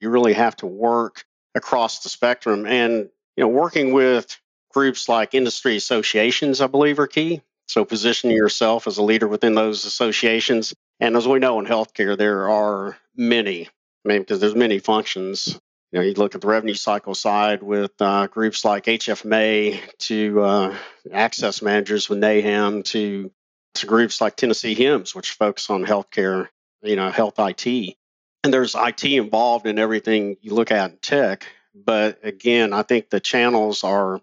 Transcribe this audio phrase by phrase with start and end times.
[0.00, 1.24] You really have to work
[1.54, 2.66] across the spectrum.
[2.66, 4.38] And, you know, working with
[4.72, 7.42] groups like industry associations, I believe, are key.
[7.66, 10.74] So positioning yourself as a leader within those associations.
[11.00, 15.58] And as we know in healthcare, there are many, I mean, because there's many functions.
[15.92, 20.40] You know, you look at the revenue cycle side with uh, groups like HFMA to
[20.40, 20.76] uh,
[21.12, 23.30] access managers with NAHAM to
[23.74, 26.48] to groups like Tennessee HIMSS, which focus on healthcare,
[26.82, 27.96] you know, health IT.
[28.44, 31.46] And there's IT involved in everything you look at in tech.
[31.74, 34.20] But again, I think the channels are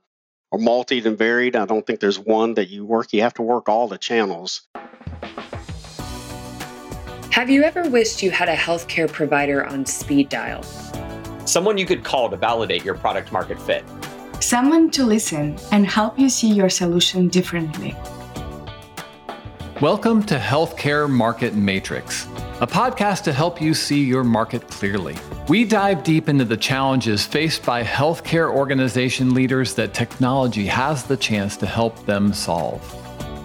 [0.51, 1.55] are multi and varied.
[1.55, 3.11] I don't think there's one that you work.
[3.11, 4.61] You have to work all the channels.
[7.31, 10.63] Have you ever wished you had a healthcare provider on speed dial?
[11.45, 13.84] Someone you could call to validate your product market fit.
[14.39, 17.95] Someone to listen and help you see your solution differently.
[19.81, 22.27] Welcome to Healthcare Market Matrix,
[22.61, 25.17] a podcast to help you see your market clearly.
[25.49, 31.18] We dive deep into the challenges faced by healthcare organization leaders that technology has the
[31.18, 32.81] chance to help them solve.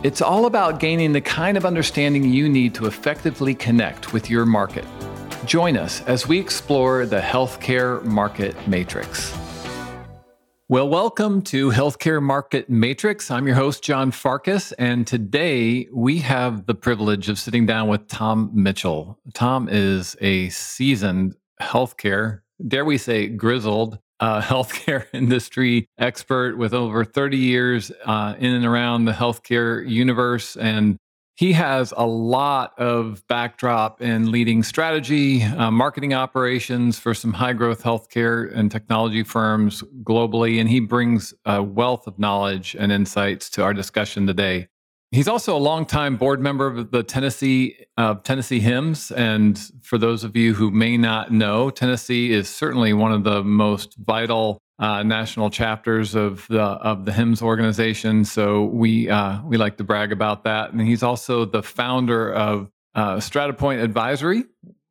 [0.05, 4.47] It's all about gaining the kind of understanding you need to effectively connect with your
[4.47, 4.85] market.
[5.47, 9.37] Join us as we explore the healthcare market matrix.
[10.71, 13.29] Well, welcome to Healthcare Market Matrix.
[13.29, 18.07] I'm your host, John Farkas, and today we have the privilege of sitting down with
[18.07, 19.19] Tom Mitchell.
[19.35, 27.05] Tom is a seasoned healthcare, dare we say, grizzled uh, healthcare industry expert with over
[27.05, 30.99] 30 years uh, in and around the healthcare universe and
[31.41, 37.55] he has a lot of backdrop in leading strategy, uh, marketing operations for some high
[37.55, 40.61] growth healthcare and technology firms globally.
[40.61, 44.69] And he brings a wealth of knowledge and insights to our discussion today.
[45.13, 50.25] He's also a longtime board member of the Tennessee uh, Tennessee HIMSS, and for those
[50.25, 55.03] of you who may not know, Tennessee is certainly one of the most vital uh,
[55.03, 58.25] national chapters of the of the HIMSS organization.
[58.25, 60.73] So we uh, we like to brag about that.
[60.73, 64.45] And he's also the founder of uh, Stratapoint Advisory,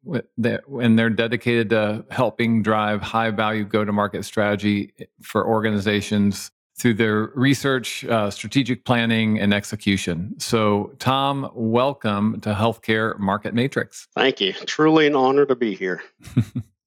[0.06, 6.94] and they're dedicated to helping drive high value go to market strategy for organizations through
[6.94, 10.34] their research, uh, strategic planning, and execution.
[10.38, 14.08] So, Tom, welcome to Healthcare Market Matrix.
[14.16, 14.54] Thank you.
[14.54, 16.02] Truly an honor to be here.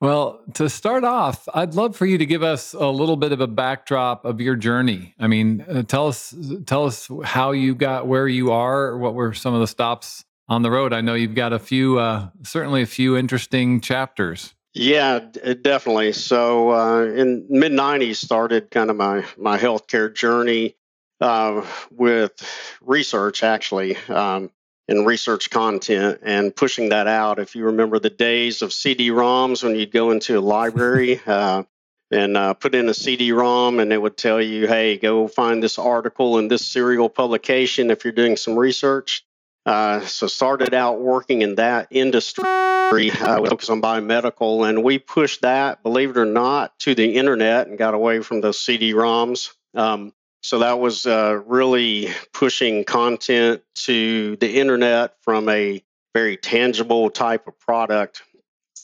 [0.00, 3.40] Well, to start off, I'd love for you to give us a little bit of
[3.40, 5.14] a backdrop of your journey.
[5.18, 6.34] I mean, uh, tell us
[6.66, 8.96] tell us how you got where you are.
[8.96, 10.92] What were some of the stops on the road?
[10.92, 14.54] I know you've got a few, uh, certainly a few interesting chapters.
[14.72, 15.18] Yeah,
[15.62, 16.12] definitely.
[16.12, 20.76] So uh, in mid '90s, started kind of my my healthcare journey
[21.20, 22.32] uh, with
[22.80, 23.42] research.
[23.42, 24.52] Actually, um,
[24.88, 27.38] and research content and pushing that out.
[27.38, 31.64] If you remember the days of CD-ROMs when you'd go into a library uh,
[32.10, 35.78] and uh, put in a CD-ROM and it would tell you, hey, go find this
[35.78, 39.24] article in this serial publication if you're doing some research.
[39.66, 42.46] Uh, so started out working in that industry.
[42.46, 47.16] Uh, we focus on biomedical, and we pushed that, believe it or not, to the
[47.16, 49.52] internet and got away from those CD-ROMs.
[49.74, 55.82] Um, so that was uh, really pushing content to the internet from a
[56.14, 58.22] very tangible type of product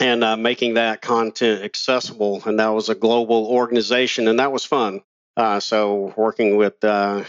[0.00, 2.42] and uh, making that content accessible.
[2.44, 5.02] And that was a global organization, and that was fun.
[5.36, 7.24] Uh, so working with uh,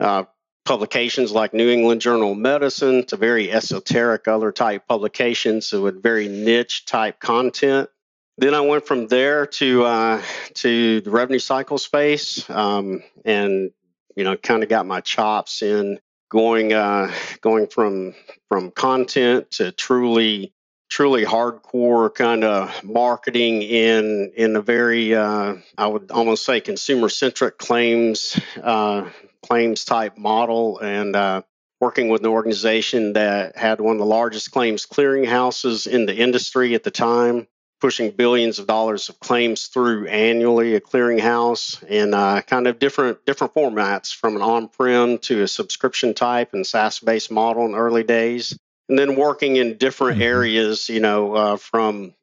[0.00, 0.24] uh,
[0.64, 6.02] publications like New England Journal of Medicine to very esoteric other type publications, so with
[6.02, 7.90] very niche type content
[8.38, 10.22] then I went from there to uh,
[10.54, 13.72] to the revenue cycle space, um, and
[14.14, 15.98] you know, kind of got my chops in
[16.30, 18.14] going uh, going from
[18.48, 20.54] from content to truly
[20.88, 27.08] truly hardcore kind of marketing in in a very uh, I would almost say consumer
[27.08, 29.10] centric claims uh,
[29.44, 30.78] claims type model.
[30.78, 31.42] And uh,
[31.80, 36.74] working with an organization that had one of the largest claims clearinghouses in the industry
[36.74, 37.46] at the time
[37.80, 43.24] pushing billions of dollars of claims through annually, a clearinghouse, in uh, kind of different
[43.24, 48.58] different formats from an on-prem to a subscription type and SaaS-based model in early days,
[48.88, 50.22] and then working in different mm-hmm.
[50.22, 52.14] areas, you know, uh, from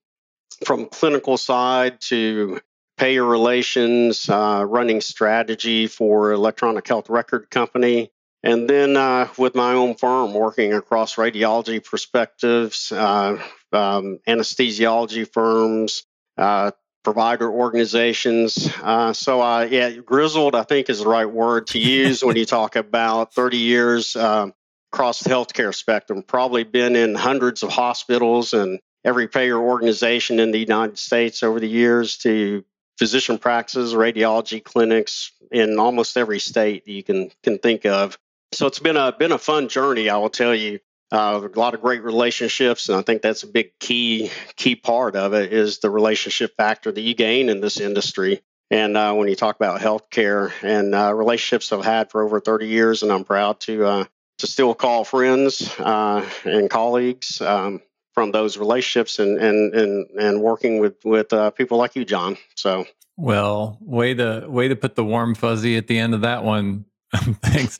[0.65, 2.59] from clinical side to
[2.97, 8.11] payer relations, uh, running strategy for electronic health record company,
[8.45, 13.41] and then uh, with my own firm, working across radiology perspectives, uh,
[13.73, 16.03] um, anesthesiology firms,
[16.37, 16.69] uh,
[17.03, 18.71] provider organizations.
[18.83, 22.45] Uh, so, uh, yeah, grizzled, I think, is the right word to use when you
[22.45, 24.53] talk about 30 years um,
[24.93, 26.21] across the healthcare spectrum.
[26.21, 31.59] Probably been in hundreds of hospitals and every payer organization in the United States over
[31.59, 32.63] the years to
[32.99, 38.17] physician practices, radiology clinics in almost every state you can can think of.
[38.51, 40.79] So it's been a been a fun journey, I will tell you.
[41.11, 45.15] Uh, a lot of great relationships, and I think that's a big key key part
[45.15, 48.41] of it is the relationship factor that you gain in this industry.
[48.71, 52.67] And uh, when you talk about healthcare and uh, relationships I've had for over 30
[52.67, 54.05] years, and I'm proud to uh,
[54.39, 57.81] to still call friends uh, and colleagues um,
[58.13, 62.37] from those relationships and and and and working with with uh, people like you, John.
[62.55, 62.85] So
[63.17, 66.85] well, way to way to put the warm fuzzy at the end of that one.
[67.41, 67.79] Thanks.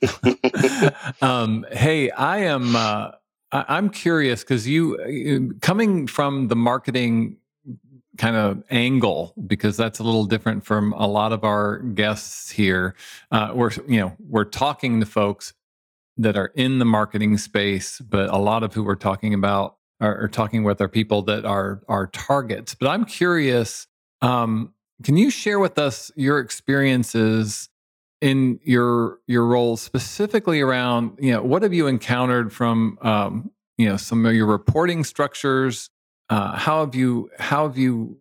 [1.22, 2.76] um, hey, I am.
[2.76, 3.12] Uh,
[3.52, 7.38] I, am curious because you coming from the marketing
[8.18, 12.96] kind of angle because that's a little different from a lot of our guests here.
[13.32, 15.54] Uh, we're you know we're talking to folks
[16.18, 20.24] that are in the marketing space, but a lot of who we're talking about are,
[20.24, 22.76] are talking with are people that are are targets.
[22.76, 23.88] But I'm curious.
[24.22, 24.74] Um,
[25.04, 27.70] can you share with us your experiences
[28.26, 33.88] in your your role specifically around you know what have you encountered from um, you
[33.88, 35.92] know some of your reporting structures?
[36.28, 38.18] Uh, how have you how have you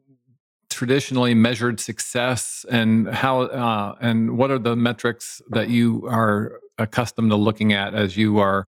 [0.68, 7.30] traditionally measured success, and how uh, and what are the metrics that you are accustomed
[7.30, 8.66] to looking at as you are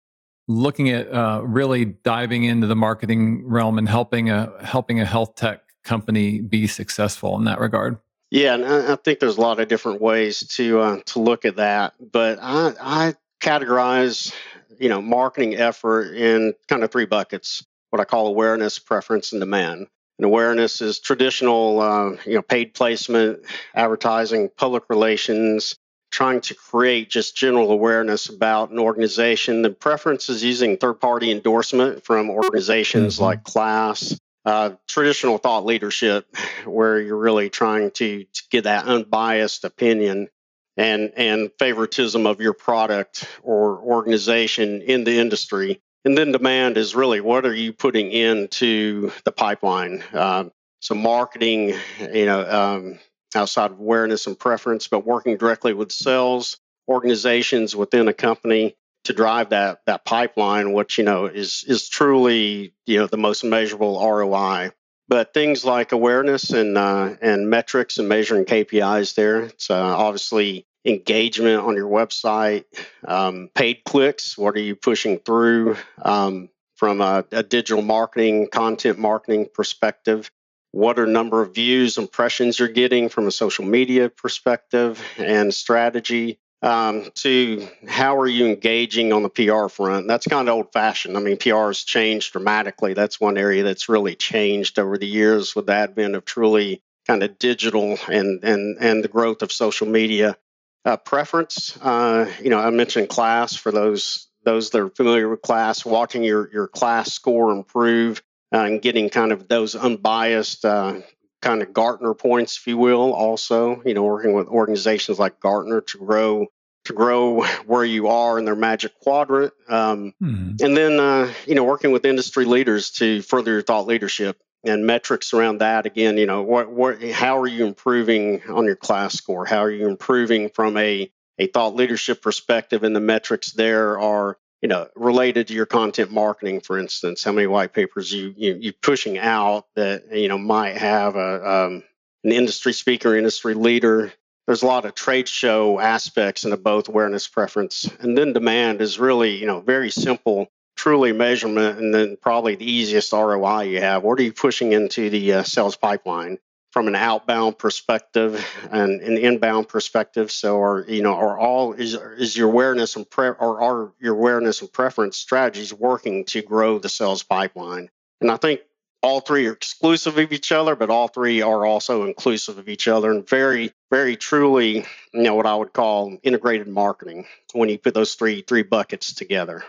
[0.47, 5.35] looking at uh, really diving into the marketing realm and helping a helping a health
[5.35, 7.97] tech company be successful in that regard?
[8.35, 11.45] Yeah, and I, I think there's a lot of different ways to uh, to look
[11.45, 14.35] at that, but I, I categorize
[14.77, 19.39] you know marketing effort in kind of three buckets: what I call awareness, preference, and
[19.39, 19.87] demand.
[20.19, 23.39] And awareness is traditional, uh, you know, paid placement,
[23.73, 25.77] advertising, public relations,
[26.11, 29.61] trying to create just general awareness about an organization.
[29.61, 33.23] The preference is using third party endorsement from organizations mm-hmm.
[33.23, 36.27] like KLAS, uh, traditional thought leadership,
[36.65, 40.29] where you're really trying to, to get that unbiased opinion
[40.77, 45.81] and, and favoritism of your product or organization in the industry.
[46.03, 50.03] And then demand is really what are you putting into the pipeline?
[50.13, 50.45] Uh,
[50.79, 51.73] so marketing,
[52.13, 52.99] you know, um,
[53.33, 56.57] outside of awareness and preference, but working directly with sales
[56.87, 62.73] organizations within a company to drive that that pipeline, which you know is is truly
[62.85, 64.71] you know the most measurable ROI.
[65.07, 70.65] But things like awareness and uh, and metrics and measuring KPIs there, it's uh, obviously
[70.83, 72.65] engagement on your website,
[73.07, 74.37] um, paid clicks.
[74.37, 80.29] What are you pushing through um, from a, a digital marketing, content marketing perspective?
[80.75, 86.37] what are number of views, impressions you're getting from a social media perspective and strategy,
[86.65, 90.07] um, to how are you engaging on the PR front.
[90.07, 91.15] That's kind of old fashioned.
[91.15, 92.95] I mean, PR has changed dramatically.
[92.95, 97.21] That's one area that's really changed over the years with the advent of truly kind
[97.21, 100.37] of digital and and and the growth of social media.
[100.83, 105.43] Uh, preference, uh, you know, I mentioned KLAS for those those that are familiar with
[105.43, 111.01] KLAS, watching your your KLAS score improve uh, and getting kind of those unbiased uh,
[111.43, 113.13] kind of Gartner points, if you will.
[113.13, 116.47] Also, you know, working with organizations like Gartner to grow
[116.85, 120.63] to grow where you are in their magic quadrant, um, mm-hmm.
[120.63, 124.85] and then uh, you know working with industry leaders to further your thought leadership and
[124.85, 125.85] metrics around that.
[125.85, 129.45] Again, you know, what what how are you improving on your KLAS score?
[129.45, 132.83] How are you improving from a a thought leadership perspective?
[132.83, 137.31] And the metrics there are you know, related to your content marketing, for instance, how
[137.31, 141.83] many white papers you, you you pushing out that you know might have a um,
[142.23, 144.11] an industry speaker, industry leader.
[144.47, 148.99] There's a lot of trade show aspects into both awareness, preference, and then demand is
[148.99, 154.03] really you know very simple, truly measurement, and then probably the easiest ROI you have.
[154.03, 156.39] What are you pushing into the uh, sales pipeline?
[156.75, 160.29] from an outbound perspective and an inbound perspective.
[160.29, 164.13] So, are you know, are all is is your awareness and pre or are your
[164.13, 167.89] awareness and preference strategies working to grow the sales pipeline?
[168.19, 168.59] And I think
[169.05, 172.87] all three are exclusive of each other, but all three are also inclusive of each
[172.87, 174.83] other and very, very truly,
[175.13, 179.13] you know, what I would call integrated marketing when you put those three three buckets
[179.13, 179.63] together.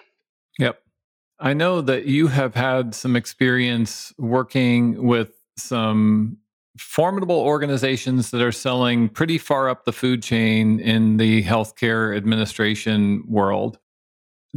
[0.59, 0.81] Yep.
[1.39, 6.39] I know that you have had some experience working with some
[6.79, 13.23] formidable organizations that are selling pretty far up the food chain in the healthcare administration
[13.29, 13.79] world.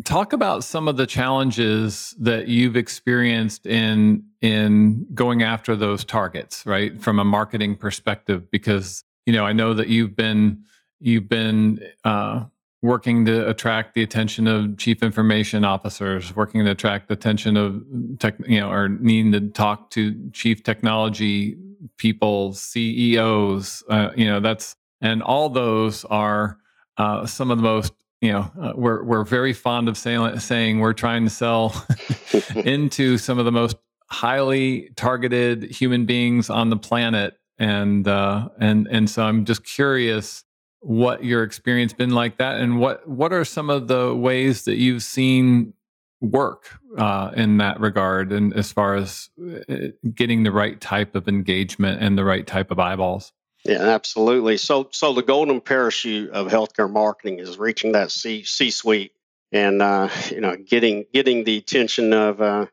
[0.03, 6.65] Talk about some of the challenges that you've experienced in in going after those targets,
[6.65, 7.01] right?
[7.01, 10.63] From a marketing perspective, because you know I know that you've been
[10.99, 12.45] you've been uh,
[12.81, 17.83] working to attract the attention of chief information officers, working to attract the attention of
[18.19, 21.57] tech, you know, or needing to talk to chief technology
[21.97, 23.83] people, CEOs.
[23.89, 26.57] Uh, you know, that's and all those are
[26.97, 27.93] uh, some of the most.
[28.21, 31.85] You know, uh, we're we're very fond of saying saying we're trying to sell
[32.55, 38.87] into some of the most highly targeted human beings on the planet, and uh, and
[38.91, 40.43] and so I'm just curious
[40.81, 44.77] what your experience been like that and what what are some of the ways that
[44.77, 45.73] you've seen
[46.21, 49.29] work uh, in that regard and as far as
[49.69, 53.31] uh, getting the right type of engagement and the right type of eyeballs
[53.65, 58.71] yeah absolutely so so the golden parachute of healthcare marketing is reaching that c c
[58.71, 59.11] suite
[59.51, 62.65] and uh, you know getting getting the attention of uh,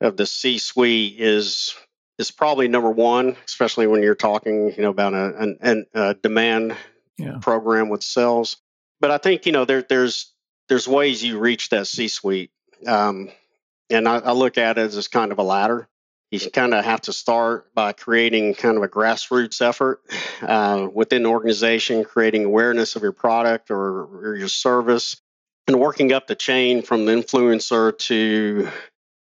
[0.00, 1.74] of the c suite is
[2.18, 6.76] is probably number one especially when you're talking you know about a, an, a demand
[7.18, 7.38] yeah.
[7.40, 8.56] program with sales.
[9.00, 10.32] But I think you know there, there's
[10.68, 12.50] there's ways you reach that C-suite,
[12.86, 13.30] um,
[13.90, 15.88] and I, I, look at it as kind of a ladder.
[16.42, 20.02] You kind of have to start by creating kind of a grassroots effort
[20.42, 25.20] uh, within the organization, creating awareness of your product or, or your service,
[25.66, 28.68] and working up the chain from the influencer to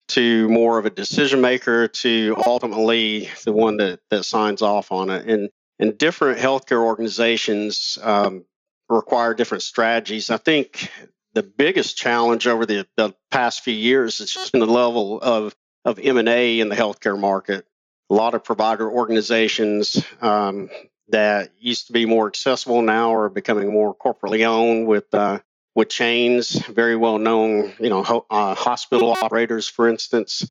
[0.09, 5.09] to more of a decision maker to ultimately the one that that signs off on
[5.09, 5.27] it.
[5.27, 8.45] And and different healthcare organizations um,
[8.89, 10.29] require different strategies.
[10.29, 10.91] I think
[11.33, 15.55] the biggest challenge over the, the past few years has just been the level of,
[15.85, 17.65] of M&A in the healthcare market.
[18.09, 20.69] A lot of provider organizations um,
[21.09, 25.39] that used to be more accessible now are becoming more corporately owned with uh,
[25.75, 30.49] with chains, very well known, you know, ho- uh, hospital operators, for instance.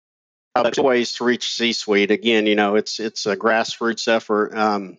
[0.54, 2.10] Uh, ways to reach C-suite.
[2.10, 4.56] Again, you know, it's it's a grassroots effort.
[4.56, 4.98] Um,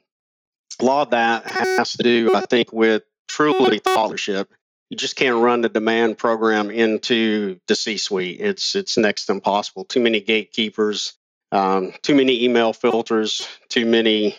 [0.79, 4.53] a lot of that has to do, I think, with truly thought leadership.
[4.89, 8.41] You just can't run the demand program into the C-suite.
[8.41, 9.85] It's it's next to impossible.
[9.85, 11.13] Too many gatekeepers,
[11.51, 14.35] um, too many email filters, too many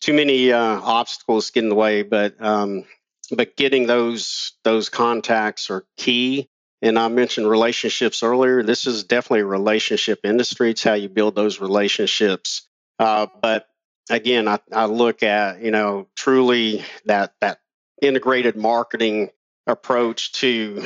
[0.00, 2.02] too many uh, obstacles get in the way.
[2.02, 2.84] But um,
[3.30, 6.48] but getting those those contacts are key.
[6.82, 8.62] And I mentioned relationships earlier.
[8.62, 10.70] This is definitely a relationship industry.
[10.70, 12.66] It's how you build those relationships.
[12.98, 13.66] Uh, but
[14.08, 17.60] again, I, I look at you know truly that that
[18.02, 19.30] integrated marketing
[19.70, 20.84] approach to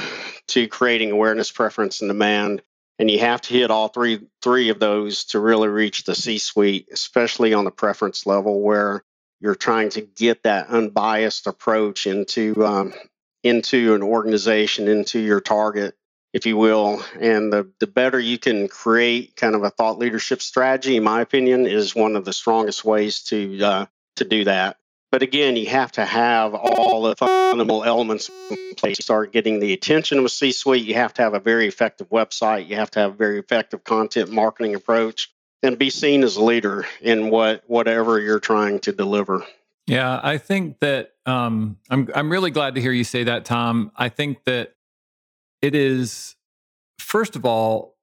[0.49, 2.63] to creating awareness, preference, and demand.
[2.99, 6.89] And you have to hit all three three of those to really reach the C-suite,
[6.93, 9.03] especially on the preference level, where
[9.41, 12.95] you're trying to get that unbiased approach into um,
[13.43, 15.95] into an organization, into your target,
[16.33, 17.03] if you will.
[17.21, 21.21] And the, the better you can create kind of a thought leadership strategy, in my
[21.21, 23.87] opinion, is one of the strongest ways to uh,
[24.17, 24.77] to do that.
[25.15, 28.97] But again, you have to have all the fundamental elements in place.
[28.97, 30.85] To start getting the attention of a C-suite.
[30.85, 32.69] You have to have a very effective website.
[32.69, 36.43] You have to have a very effective content marketing approach, and be seen as a
[36.43, 39.47] leader in what whatever you're trying to deliver.
[39.87, 43.93] Yeah, I think that um, I'm I'm really glad to hear you say that, Tom.
[43.95, 44.75] I think that
[45.63, 46.35] it is,
[46.99, 47.95] first of all,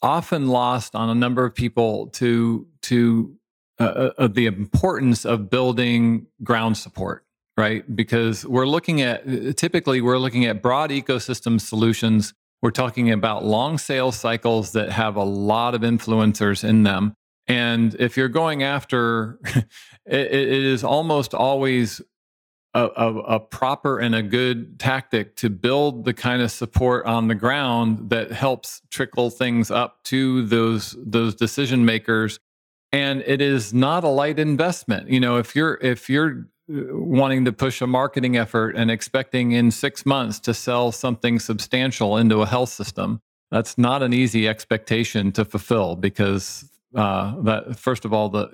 [0.00, 3.34] often lost on a number of people to to
[3.78, 7.24] uh, uh, the importance of building ground support
[7.56, 7.94] right?
[7.94, 12.34] Because we're looking at typically we're looking at broad ecosystem solutions.
[12.62, 17.14] We're talking about long sales cycles that have a lot of influencers in them.
[17.46, 19.66] And if you're going after it,
[20.06, 22.00] it is almost always
[22.72, 27.28] a, a, a, proper and a good tactic to build the kind of support on
[27.28, 32.40] the ground that helps trickle things up to those those decision makers
[32.94, 37.44] and it is not a light investment you know if you're if you're uh, wanting
[37.44, 42.42] to push a marketing effort and expecting in 6 months to sell something substantial into
[42.42, 43.20] a health system
[43.50, 48.48] that's not an easy expectation to fulfill because uh, that first of all the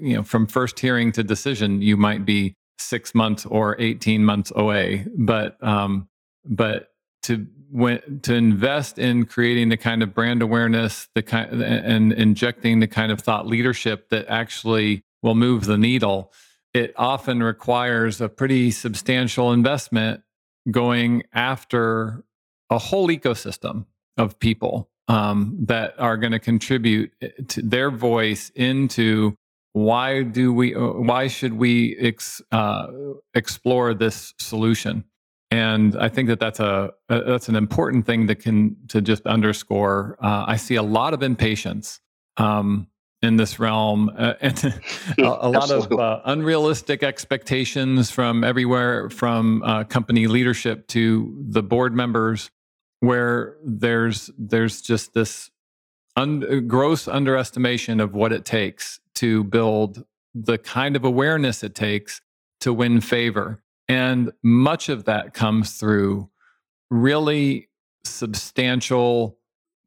[0.00, 4.52] you know from first hearing to decision you might be six months or 18 months
[4.54, 5.06] away.
[5.16, 6.08] But, um,
[6.44, 6.88] but
[7.24, 12.80] to, when, to invest in creating the kind of brand awareness, the kind and injecting
[12.80, 16.32] the kind of thought leadership that actually will move the needle,
[16.72, 20.22] it often requires a pretty substantial investment
[20.70, 22.24] going after
[22.70, 28.50] a whole ecosystem of people um, that are going to contribute eh, to their voice
[28.54, 29.34] into
[29.72, 32.86] why do we why should we ex, uh,
[33.34, 35.04] explore this solution
[35.54, 39.24] and i think that that's a, a, that's an important thing that can to just
[39.26, 40.16] underscore.
[40.20, 42.00] Uh, i see a lot of impatience
[42.36, 42.88] um,
[43.22, 44.64] in this realm, uh, and
[45.18, 51.62] a, a lot of uh, unrealistic expectations from everywhere, from uh, company leadership to the
[51.62, 52.50] board members,
[53.00, 55.50] where there's there's just this
[56.16, 62.20] un- gross underestimation of what it takes to build the kind of awareness it takes
[62.60, 66.30] to win favor, and much of that comes through
[66.90, 67.68] really
[68.04, 69.38] substantial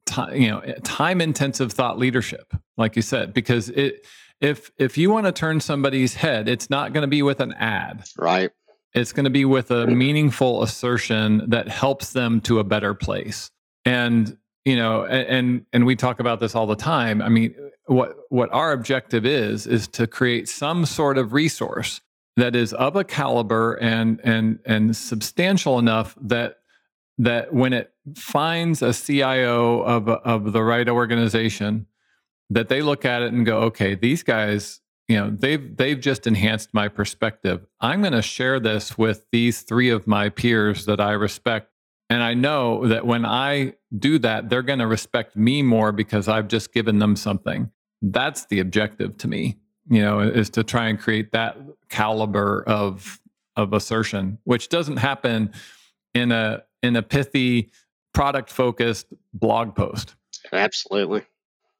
[0.05, 4.05] time, you know, time intensive thought leadership, like you said, because it
[4.39, 7.53] if if you want to turn somebody's head, it's not going to be with an
[7.53, 8.03] ad.
[8.17, 8.51] Right.
[8.93, 13.51] It's going to be with a meaningful assertion that helps them to a better place.
[13.85, 17.21] And you know, and and we talk about this all the time.
[17.21, 22.01] I mean, what what our objective is is to create some sort of resource
[22.37, 26.59] that is of a caliber and and and substantial enough that
[27.17, 31.87] that when it finds a CIO of, of the right organization,
[32.49, 36.27] that they look at it and go, okay, these guys, you know, they've they've just
[36.27, 37.65] enhanced my perspective.
[37.81, 41.71] I'm going to share this with these three of my peers that I respect.
[42.09, 46.29] And I know that when I do that, they're going to respect me more because
[46.29, 47.71] I've just given them something.
[48.01, 49.57] That's the objective to me,
[49.89, 51.57] you know, is to try and create that
[51.89, 53.19] caliber of
[53.55, 55.51] of assertion, which doesn't happen
[56.13, 57.71] in a in a pithy
[58.13, 60.15] product focused blog post.
[60.51, 61.23] Absolutely.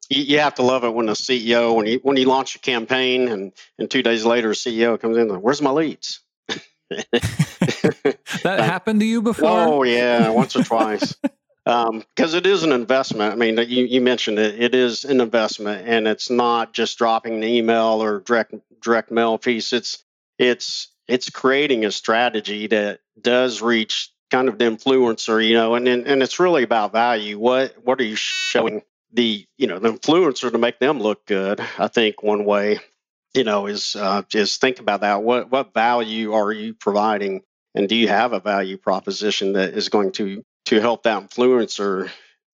[0.10, 2.60] You, you have to love it when a CEO when you when you launch a
[2.60, 6.22] campaign and and two days later a CEO comes in, like, where's my leads?
[6.90, 9.50] that happened to you before?
[9.50, 11.16] Oh yeah, once or twice.
[11.68, 13.34] because um, it is an investment.
[13.34, 14.62] I mean, you, you mentioned it.
[14.62, 19.38] It is an investment, and it's not just dropping an email or direct direct mail
[19.38, 19.74] piece.
[19.74, 20.02] It's
[20.40, 25.90] it's it's creating a strategy that does reach kind of the influencer, you know, and,
[25.90, 27.38] and and it's really about value.
[27.38, 28.82] What what are you showing
[29.12, 31.60] the you know the influencer to make them look good?
[31.78, 32.80] I think one way,
[33.34, 35.22] you know, is uh, is think about that.
[35.22, 37.42] What what value are you providing,
[37.76, 42.10] and do you have a value proposition that is going to to help that influencer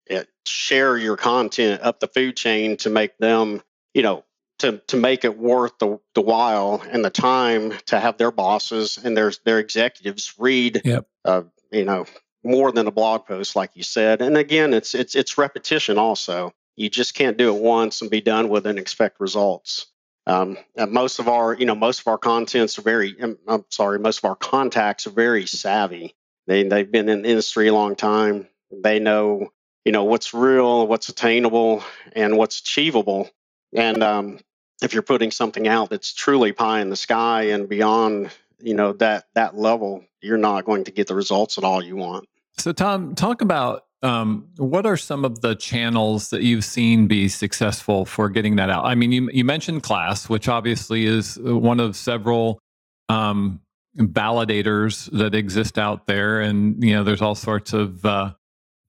[0.09, 3.61] eh, share your content up the food chain to make them,
[3.93, 4.23] you know,
[4.57, 8.97] to to make it worth the, the while and the time to have their bosses
[8.97, 11.07] and their their executives read yep.
[11.23, 12.05] uh, you know
[12.43, 14.21] more than a blog post like you said.
[14.21, 16.51] And again it's it's it's repetition also.
[16.75, 19.87] You just can't do it once and be done with and expect results.
[20.25, 23.15] Um, most of our you know most of our contents are very
[23.47, 26.13] i'm sorry most of our contacts are very savvy
[26.49, 28.47] they, they've been in the industry a long time.
[28.71, 29.51] They know
[29.85, 31.83] you know what's real what's attainable
[32.13, 33.29] and what's achievable.
[33.73, 34.39] And um,
[34.81, 38.31] if you're putting something out that's truly pie in the sky and beyond
[38.61, 41.95] you know that that level you're not going to get the results at all you
[41.95, 42.27] want.
[42.57, 47.27] So tom talk about um, what are some of the channels that you've seen be
[47.27, 48.85] successful for getting that out?
[48.85, 52.59] I mean you, you mentioned KLAS which obviously is one of several
[53.07, 53.61] um,
[53.97, 58.31] validators that exist out there and you know there's all sorts of uh,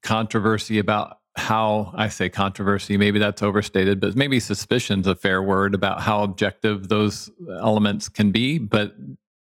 [0.02, 5.74] controversy about how I say controversy, maybe that's overstated, but maybe suspicion's a fair word
[5.74, 8.58] about how objective those elements can be.
[8.58, 8.94] But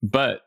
[0.03, 0.41] but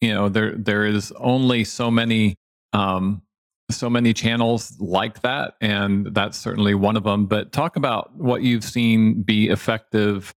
[0.00, 2.36] you know there there is only so many
[2.72, 3.22] um,
[3.70, 7.26] so many channels like that, and that's certainly one of them.
[7.26, 10.32] But talk about what you've seen be effective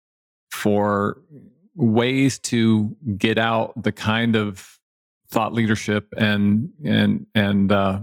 [0.50, 1.18] for
[1.80, 4.78] ways to get out the kind of
[5.30, 8.00] thought leadership and and and uh,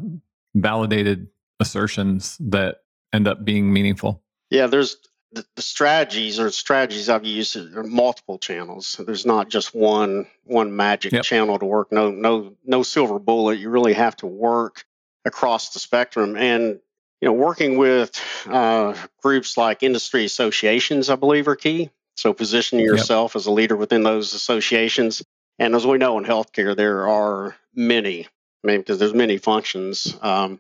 [0.55, 1.27] validated
[1.59, 2.81] assertions that
[3.13, 4.23] end up being meaningful?
[4.49, 4.97] Yeah, there's
[5.31, 8.99] the, the strategies or strategies I've used are multiple channels.
[9.05, 11.23] There's not just one one magic yep.
[11.23, 11.91] channel to work.
[11.91, 13.59] No no no silver bullet.
[13.59, 14.85] You really have to work
[15.25, 16.79] across the spectrum and
[17.21, 22.85] you know working with uh, groups like industry associations i believe are key so positioning
[22.85, 23.37] yourself yep.
[23.37, 25.23] as a leader within those associations
[25.59, 28.25] and as we know in healthcare there are many
[28.63, 30.59] i mean because there's many functions um,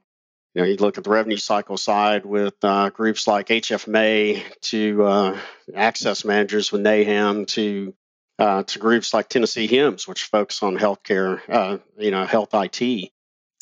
[0.57, 5.03] you know, you look at the revenue cycle side with uh, groups like HFMA to
[5.03, 5.39] uh,
[5.75, 7.93] access managers with NAHAM to
[8.39, 13.11] uh, to groups like Tennessee HIMSS, which focus on healthcare, uh, you know, health IT.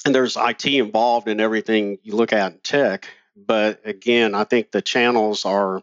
[0.06, 3.10] And there's IT involved in everything you look at in tech.
[3.36, 5.82] But again, I think the channels are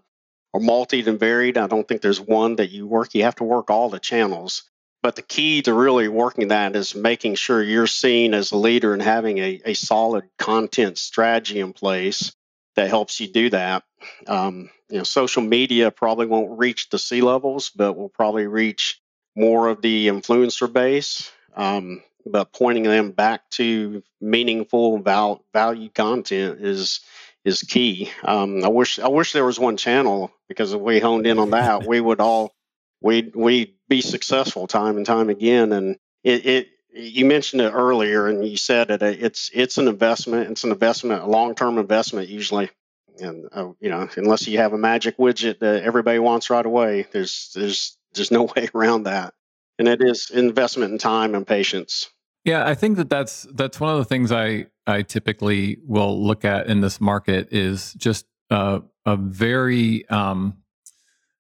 [0.54, 1.58] are multi and varied.
[1.58, 3.14] I don't think there's one that you work.
[3.14, 4.64] You have to work all the channels.
[5.02, 8.92] But the key to really working that is making sure you're seen as a leader
[8.92, 12.32] and having a, a solid content strategy in place
[12.76, 13.82] that helps you do that.
[14.28, 19.00] Um, you know, social media probably won't reach the sea levels, but will probably reach
[19.34, 21.30] more of the influencer base.
[21.56, 27.00] Um, but pointing them back to meaningful val- value content is
[27.44, 28.10] is key.
[28.24, 31.50] Um, I wish I wish there was one channel because if we honed in on
[31.50, 32.52] that, we would all
[33.00, 35.72] we we be successful time and time again.
[35.72, 39.02] And it, it you mentioned it earlier, and you said it.
[39.02, 40.50] It's it's an investment.
[40.50, 42.70] It's an investment, a long term investment usually.
[43.18, 47.06] And uh, you know, unless you have a magic widget that everybody wants right away,
[47.12, 49.34] there's there's there's no way around that.
[49.78, 52.08] And it is investment in time and patience.
[52.44, 56.44] Yeah, I think that that's that's one of the things I I typically will look
[56.44, 60.58] at in this market is just uh, a very um,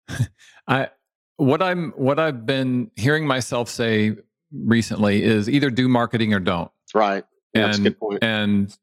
[0.68, 0.88] I
[1.36, 4.16] what I'm what I've been hearing myself say
[4.52, 6.70] recently is either do marketing or don't.
[6.94, 7.24] Right.
[7.54, 8.22] Yeah, and, that's a good point.
[8.22, 8.76] And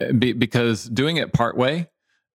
[0.00, 1.88] eh, be, because doing it part way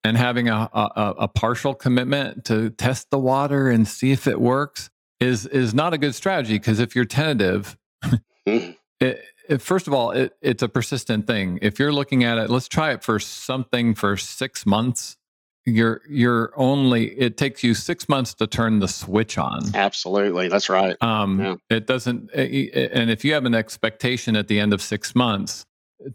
[0.03, 4.39] and having a, a, a partial commitment to test the water and see if it
[4.39, 4.89] works
[5.19, 8.71] is is not a good strategy because if you're tentative, mm-hmm.
[8.99, 11.59] it, it, first of all, it, it's a persistent thing.
[11.61, 15.17] If you're looking at it, let's try it for something for six months.
[15.65, 19.75] You're you're only it takes you six months to turn the switch on.
[19.75, 20.47] Absolutely.
[20.47, 20.95] That's right.
[21.01, 21.55] Um yeah.
[21.69, 24.81] it doesn't eh, eh, eh, and if you have an expectation at the end of
[24.81, 25.65] six months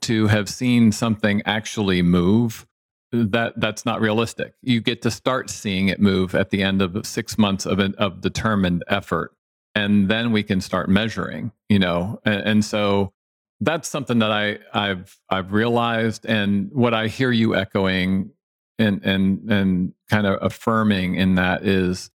[0.01, 2.66] to have seen something actually move
[3.12, 4.55] that that's not realistic.
[4.62, 7.94] You get to start seeing it move at the end of six months of an,
[7.97, 9.34] of determined effort
[9.75, 13.13] and then we can start measuring you know and, and so
[13.61, 18.31] that's something that I, I've I've realized, and what I hear you echoing
[18.79, 22.11] and and and kind of affirming in that is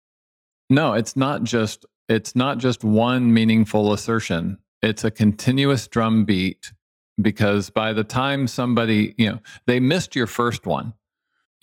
[0.71, 4.59] no it's not just it's not just one meaningful assertion.
[4.83, 6.73] It's a continuous drum beat
[7.21, 10.95] because by the time somebody you know they missed your first one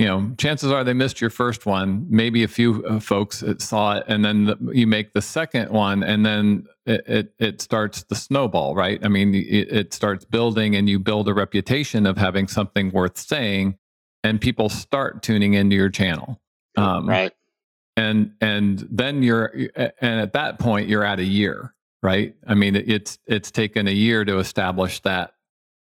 [0.01, 3.97] you know chances are they missed your first one maybe a few uh, folks saw
[3.97, 8.03] it and then the, you make the second one and then it, it, it starts
[8.03, 12.17] the snowball right i mean it, it starts building and you build a reputation of
[12.17, 13.77] having something worth saying
[14.23, 16.39] and people start tuning into your channel.
[16.77, 17.33] Um, right.
[17.97, 22.35] And and then you're and at that point you're at a year, right?
[22.47, 25.33] I mean it's it's taken a year to establish that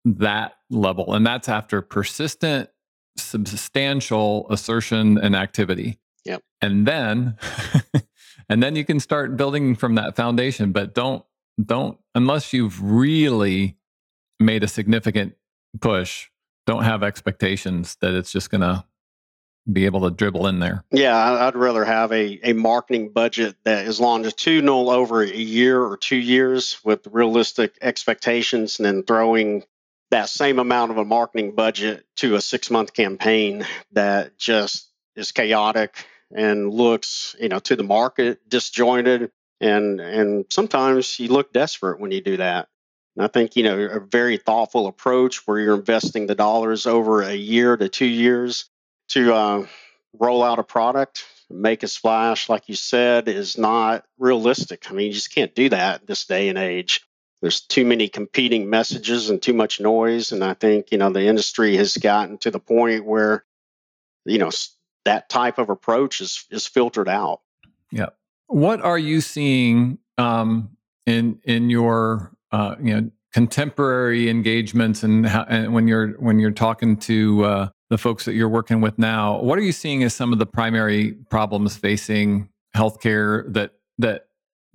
[0.06, 2.70] that level, and that's after persistent,
[3.17, 5.99] substantial assertion and activity.
[6.25, 6.43] Yep.
[6.62, 7.38] And then
[8.49, 11.23] and then you can start building from that foundation, but don't
[11.63, 13.77] don't unless you've really
[14.39, 15.36] made a significant
[15.82, 16.30] push
[16.67, 18.84] don't have expectations that it's just going to
[19.71, 20.84] be able to dribble in there.
[20.91, 25.97] Yeah, I'd rather have a, a marketing budget that is longitudinal over a year or
[25.97, 29.63] two years with realistic expectations and then throwing
[30.12, 35.32] that same amount of a marketing budget to a six month campaign that just is
[35.32, 42.00] chaotic and looks, you know, to the market disjointed and and sometimes you look desperate
[42.00, 42.67] when you do that.
[43.15, 47.24] And I think, you know, a very thoughtful approach where you're investing the dollars over
[47.24, 48.65] a year to two years
[49.10, 49.67] to uh,
[50.13, 54.91] roll out a product, make a splash, like you said, is not realistic.
[54.91, 57.07] I mean, you just can't do that in this day and age.
[57.41, 60.32] There's too many competing messages and too much noise.
[60.32, 63.45] And I think, you know, the industry has gotten to the point where,
[64.26, 64.50] you know,
[65.06, 67.41] that type of approach is, is filtered out.
[67.91, 68.08] Yeah.
[68.47, 75.43] What are you seeing um, in in your uh, you know contemporary engagements and, how,
[75.43, 79.41] and when you're when you're talking to uh, the folks that you're working with now
[79.41, 84.27] what are you seeing as some of the primary problems facing healthcare that that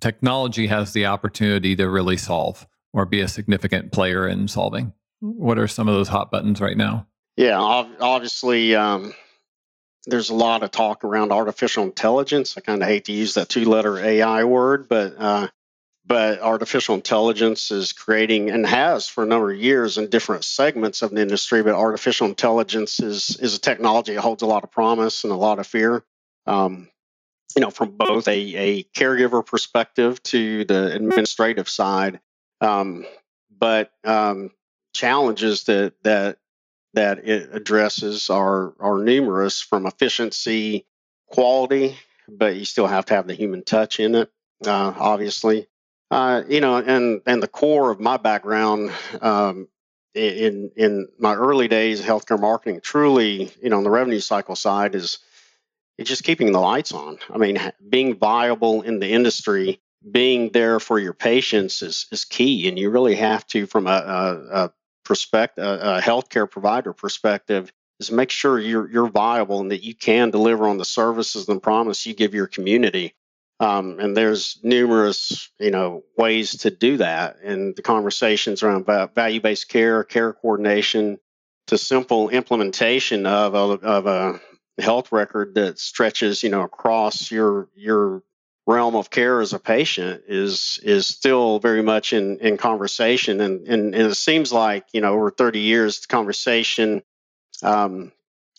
[0.03, 5.59] technology has the opportunity to really solve or be a significant player in solving what
[5.59, 9.15] are some of those hot buttons right now yeah obviously um,
[10.07, 13.49] there's a lot of talk around artificial intelligence i kind of hate to use that
[13.49, 15.49] two letter ai word but uh,
[16.05, 21.03] but artificial intelligence is creating and has for a number of years in different segments
[21.03, 21.63] of the industry.
[21.63, 25.37] But artificial intelligence is is a technology that holds a lot of promise and a
[25.37, 26.05] lot of fear.
[26.47, 26.89] Um,
[27.57, 32.21] you know, from both a, a caregiver perspective to the administrative side,
[32.61, 33.05] um,
[33.59, 34.51] but um,
[34.95, 36.39] challenges that that
[36.95, 40.87] that it addresses are are numerous from efficiency,
[41.27, 41.97] quality,
[42.29, 44.31] but you still have to have the human touch in it,
[44.67, 45.67] uh, obviously.
[46.11, 49.67] Uh, you know, and and the core of my background um,
[50.15, 54.95] in in my early days healthcare marketing, truly, you know, on the revenue cycle side
[54.95, 55.19] is
[56.03, 57.19] just keeping the lights on.
[57.33, 62.69] I mean, being viable in the industry, being there for your patients is is key,
[62.69, 64.73] and you really have to, from a, a, a
[65.05, 69.95] perspective, a, a healthcare provider perspective, is make sure you're you're viable and that you
[69.95, 73.15] can deliver on the services and promise you give your community.
[73.61, 77.37] Um, and there's numerous, you know, ways to do that.
[77.45, 81.21] And the conversations around value-based care, care coordination,
[81.69, 84.41] to simple implementation of a, of a
[84.83, 88.23] health record that stretches, you know, across your your
[88.67, 93.41] realm of care as a patient is is still very much in in conversation.
[93.41, 97.03] And and, and it seems like you know over 30 years the conversation
[97.63, 98.13] um,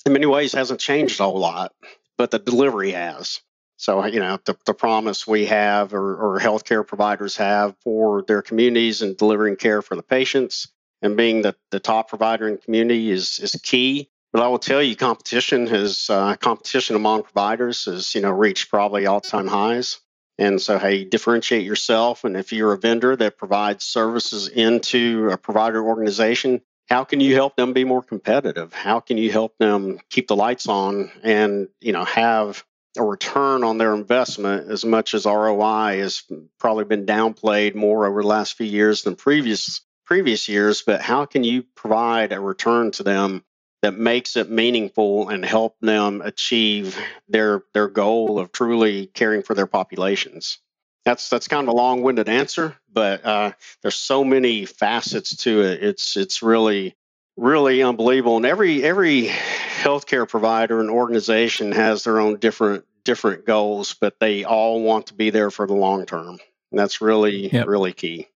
[0.06, 1.74] in many ways hasn't changed a whole lot
[2.18, 3.42] but the delivery has.
[3.78, 8.42] So you know the, the promise we have or, or healthcare providers have for their
[8.42, 10.70] communities and delivering care for the patients
[11.02, 14.60] and being the, the top provider in the community is is key but I will
[14.60, 19.48] tell you, competition has uh, competition among providers has you know reached probably all time
[19.48, 20.00] highs.
[20.40, 22.24] And so, hey, differentiate yourself.
[22.24, 27.36] And if you're a vendor that provides services into a provider organization, how can you
[27.36, 28.74] help them be more competitive?
[28.74, 32.64] How can you help them keep the lights on and you know have
[32.98, 36.24] a return on their investment as much as ROI has
[36.60, 41.26] probably been downplayed more over the last few years than previous previous years, but how
[41.26, 43.44] can you provide a return to them
[43.84, 49.54] that makes it meaningful and help them achieve their their goal of truly caring for
[49.54, 50.58] their populations.
[51.04, 55.84] That's that's kind of a long-winded answer, but uh, there's so many facets to it.
[55.84, 56.96] It's it's really
[57.36, 63.96] really unbelievable, and every every healthcare provider and organization has their own different different goals,
[64.00, 66.40] but they all want to be there for the long term.
[66.72, 67.68] And that's really yep.
[67.68, 68.30] really key.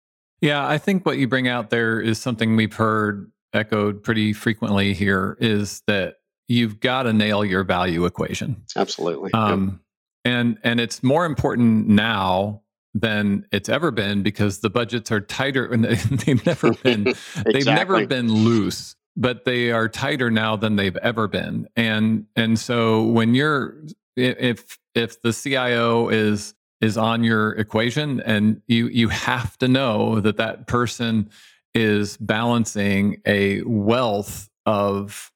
[0.42, 4.94] Yeah, I think what you bring out there is something we've heard echoed pretty frequently
[4.94, 6.16] here is that
[6.48, 8.64] you've got to nail your value equation.
[8.76, 9.34] Absolutely.
[9.34, 10.34] Um, yep.
[10.34, 12.62] And and it's more important now
[12.94, 17.54] than it's ever been because the budgets are tighter and they've never been exactly.
[17.54, 22.58] they've never been loose but they are tighter now than they've ever been and and
[22.58, 23.76] so when you're
[24.16, 30.20] if if the CIO is is on your equation and you you have to know
[30.22, 31.30] that that person
[31.76, 35.32] is balancing a wealth of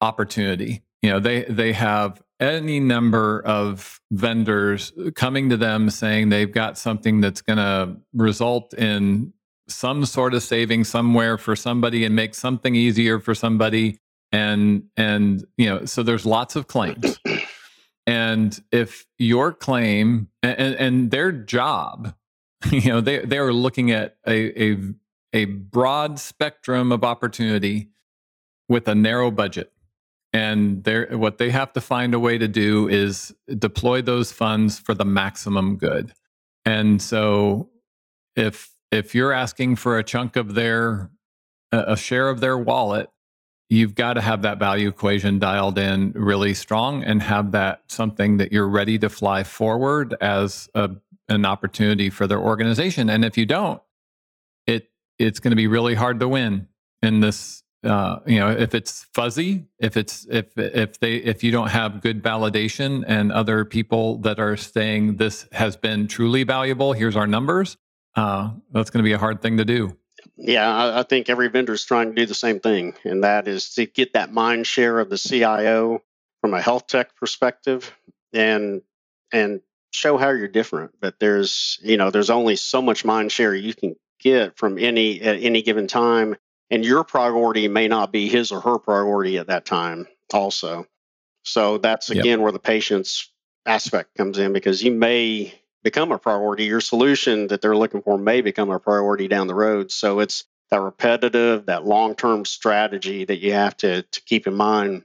[0.00, 0.82] opportunity.
[1.02, 6.78] You know, they they have any number of vendors coming to them saying they've got
[6.78, 9.32] something that's going to result in
[9.68, 13.98] some sort of saving somewhere for somebody and make something easier for somebody
[14.32, 17.18] and and you know so there's lots of claims
[18.06, 22.14] and if your claim and, and their job
[22.70, 24.78] you know they they are looking at a, a
[25.32, 27.88] a broad spectrum of opportunity
[28.68, 29.72] with a narrow budget.
[30.32, 34.94] And what they have to find a way to do is deploy those funds for
[34.94, 36.12] the maximum good.
[36.64, 37.68] And so
[38.34, 41.10] if if you're asking for a chunk of their
[41.70, 43.10] a share of their wallet,
[43.68, 48.36] you've got to have that value equation dialed in really strong and have that something
[48.36, 50.90] that you're ready to fly forward as a,
[51.28, 53.08] an opportunity for their organization.
[53.08, 53.80] And if you don't,
[55.22, 56.68] it's going to be really hard to win
[57.02, 61.50] in this uh, you know if it's fuzzy if it's if if they if you
[61.50, 66.92] don't have good validation and other people that are saying this has been truly valuable
[66.92, 67.76] here's our numbers
[68.14, 69.96] uh, that's going to be a hard thing to do.
[70.36, 73.48] Yeah I, I think every vendor is trying to do the same thing and that
[73.48, 76.02] is to get that mind share of the cio
[76.40, 77.92] from a health tech perspective
[78.32, 78.82] and
[79.32, 79.60] and
[79.92, 80.92] show how you're different.
[81.00, 85.20] But there's you know there's only so much mind share you can get from any
[85.20, 86.36] at any given time
[86.70, 90.86] and your priority may not be his or her priority at that time also.
[91.42, 92.40] So that's again yep.
[92.40, 93.30] where the patience
[93.66, 96.64] aspect comes in because you may become a priority.
[96.64, 99.90] Your solution that they're looking for may become a priority down the road.
[99.90, 105.04] So it's that repetitive that long-term strategy that you have to, to keep in mind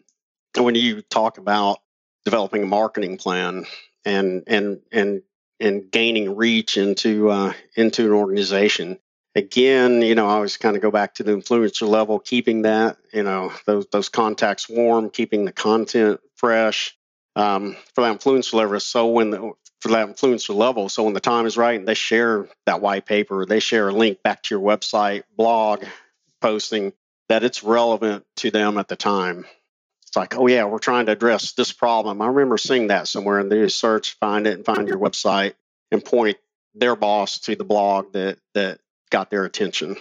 [0.56, 1.80] when you talk about
[2.24, 3.66] developing a marketing plan
[4.06, 5.24] and and and
[5.60, 9.00] and gaining reach into uh, into an organization
[9.38, 12.98] again, you know, I always kind of go back to the influencer level, keeping that,
[13.14, 16.98] you know, those those contacts warm, keeping the content fresh
[17.36, 18.80] um, for that influencer level.
[18.80, 21.94] So when the for that influencer level, so when the time is right and they
[21.94, 25.84] share that white paper, they share a link back to your website, blog
[26.42, 26.94] posting
[27.30, 29.46] that it's relevant to them at the time.
[30.02, 32.22] It's like, oh yeah, we're trying to address this problem.
[32.22, 35.54] I remember seeing that somewhere, and they search, find it, and find your website,
[35.92, 36.38] and point
[36.74, 39.96] their boss to the blog that that got their attention.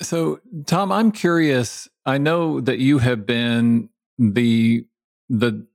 [0.00, 1.88] So, Tom, I'm curious.
[2.04, 4.86] I know that you have been the
[5.28, 5.66] the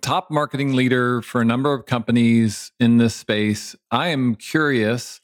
[0.00, 3.76] top marketing leader for a number of companies in this space.
[3.90, 5.20] I am curious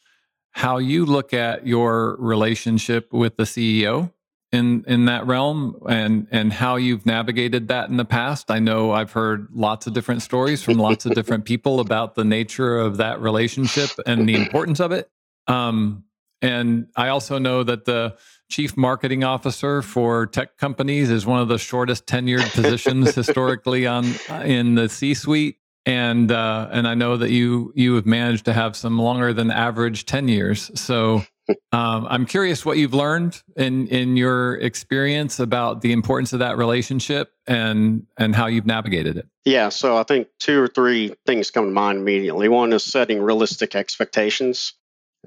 [0.53, 4.12] how you look at your relationship with the CEO
[4.53, 8.51] in in that realm and and how you've navigated that in the past.
[8.51, 12.25] I know I've heard lots of different stories from lots of different people about the
[12.25, 15.09] nature of that relationship and the importance of it.
[15.47, 16.05] Um,
[16.42, 18.16] And I also know that the
[18.48, 24.07] chief marketing officer for tech companies is one of the shortest tenured positions historically on
[24.44, 25.57] in the C-suite.
[25.87, 29.50] And uh, and I know that you you have managed to have some longer than
[29.50, 30.70] average ten years.
[30.79, 31.22] So
[31.72, 36.59] um, I'm curious what you've learned in in your experience about the importance of that
[36.59, 39.26] relationship and and how you've navigated it.
[39.44, 42.48] Yeah, so I think two or three things come to mind immediately.
[42.48, 44.74] One is setting realistic expectations.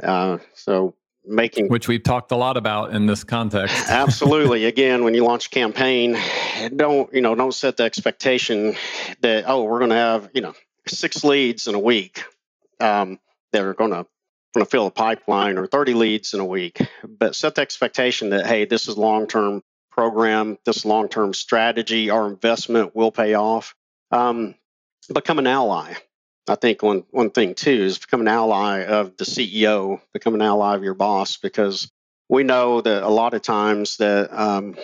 [0.01, 0.95] Uh, so
[1.25, 3.75] making which we've talked a lot about in this context.
[3.89, 4.65] absolutely.
[4.65, 6.17] Again, when you launch a campaign,
[6.75, 8.75] don't you know don't set the expectation
[9.21, 10.53] that oh we're going to have you know
[10.87, 12.23] six leads in a week
[12.79, 13.19] um,
[13.51, 14.05] that are going to
[14.53, 18.29] going to fill a pipeline or 30 leads in a week, but set the expectation
[18.29, 23.33] that, hey, this is long term program, this long term strategy, our investment will pay
[23.33, 23.75] off.
[24.11, 24.55] Um,
[25.11, 25.93] become an ally.
[26.47, 30.41] I think one, one thing too is become an ally of the CEO, become an
[30.41, 31.89] ally of your boss, because
[32.29, 34.75] we know that a lot of times that um,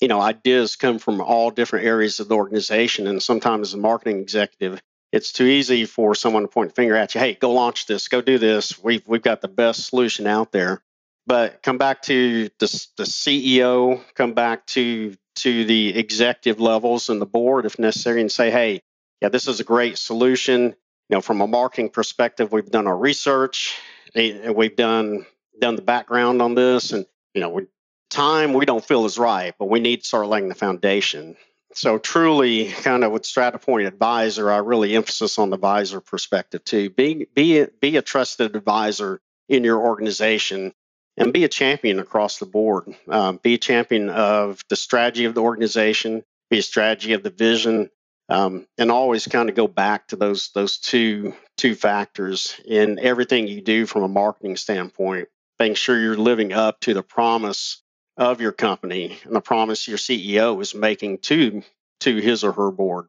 [0.00, 4.20] you know ideas come from all different areas of the organization, and sometimes the marketing
[4.20, 4.80] executive
[5.12, 7.20] it's too easy for someone to point a finger at you.
[7.20, 8.82] Hey, go launch this, go do this.
[8.82, 10.82] We've we've got the best solution out there.
[11.26, 17.20] But come back to the, the CEO, come back to to the executive levels and
[17.20, 18.80] the board if necessary, and say, hey,
[19.20, 20.74] yeah, this is a great solution.
[21.08, 23.78] You know, from a marketing perspective, we've done our research,
[24.14, 25.26] and we've done
[25.60, 27.66] done the background on this, and you know, we,
[28.10, 31.36] time we don't feel is right, but we need to start laying the foundation.
[31.74, 36.90] So truly, kind of with StrataPoint Advisor, I really emphasis on the advisor perspective too.
[36.90, 40.72] Be be be a trusted advisor in your organization,
[41.16, 42.94] and be a champion across the board.
[43.08, 46.24] Um, be a champion of the strategy of the organization.
[46.48, 47.90] Be a strategy of the vision,
[48.28, 53.46] um, and always kind of go back to those those two two factors in everything
[53.46, 55.28] you do from a marketing standpoint.
[55.58, 57.82] Making sure you're living up to the promise
[58.16, 61.62] of your company and the promise your CEO is making to
[62.00, 63.06] to his or her board.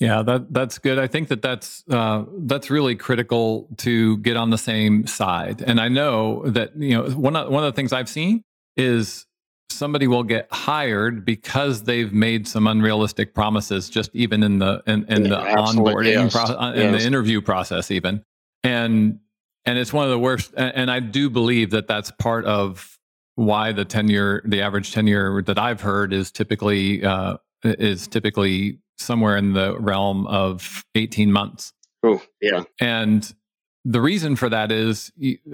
[0.00, 0.98] Yeah, that that's good.
[0.98, 5.62] I think that that's uh, that's really critical to get on the same side.
[5.62, 8.42] And I know that you know one of, one of the things I've seen
[8.76, 9.26] is
[9.70, 15.04] somebody will get hired because they've made some unrealistic promises, just even in the in,
[15.08, 16.36] in the onboarding yes.
[16.36, 17.00] uh, in yes.
[17.00, 18.24] the interview process, even.
[18.62, 19.18] And
[19.66, 20.52] and it's one of the worst.
[20.56, 22.98] And, and I do believe that that's part of
[23.36, 29.36] why the tenure, the average tenure that I've heard is typically uh, is typically somewhere
[29.36, 31.72] in the realm of 18 months.
[32.02, 32.64] Oh, yeah.
[32.80, 33.34] And
[33.84, 35.10] the reason for that is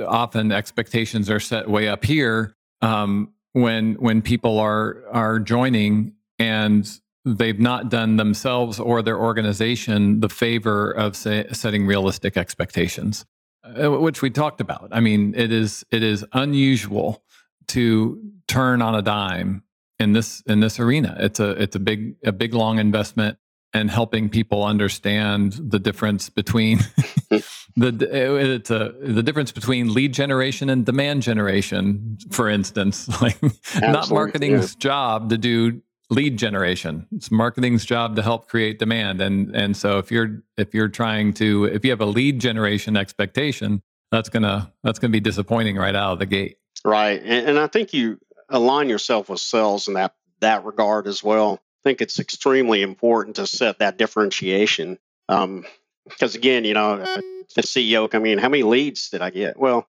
[0.06, 7.00] often expectations are set way up here um, when when people are are joining and
[7.24, 13.26] they've not done themselves or their organization the favor of say, setting realistic expectations,
[13.64, 14.88] uh, which we talked about.
[14.92, 17.22] I mean, it is it is unusual
[17.68, 19.62] to turn on a dime
[19.98, 21.16] in this in this arena.
[21.20, 23.38] It's a it's a big a big long investment
[23.72, 26.78] and helping people understand the difference between
[27.76, 33.38] the eh, it's a the difference between lead generation and demand generation for instance like
[33.42, 34.78] Absolutely, not marketing's yeah.
[34.78, 35.80] job to do
[36.11, 40.74] lead generation it's marketing's job to help create demand and and so if you're if
[40.74, 43.80] you're trying to if you have a lead generation expectation
[44.11, 47.20] that's gonna that's gonna be disappointing right out of the gate Right.
[47.22, 51.61] And, and I think you align yourself with sales in that, that regard as well.
[51.80, 54.98] I think it's extremely important to set that differentiation.
[55.28, 55.64] Um,
[56.08, 59.58] because again, you know, the CEO coming in, how many leads did I get?
[59.58, 59.88] Well,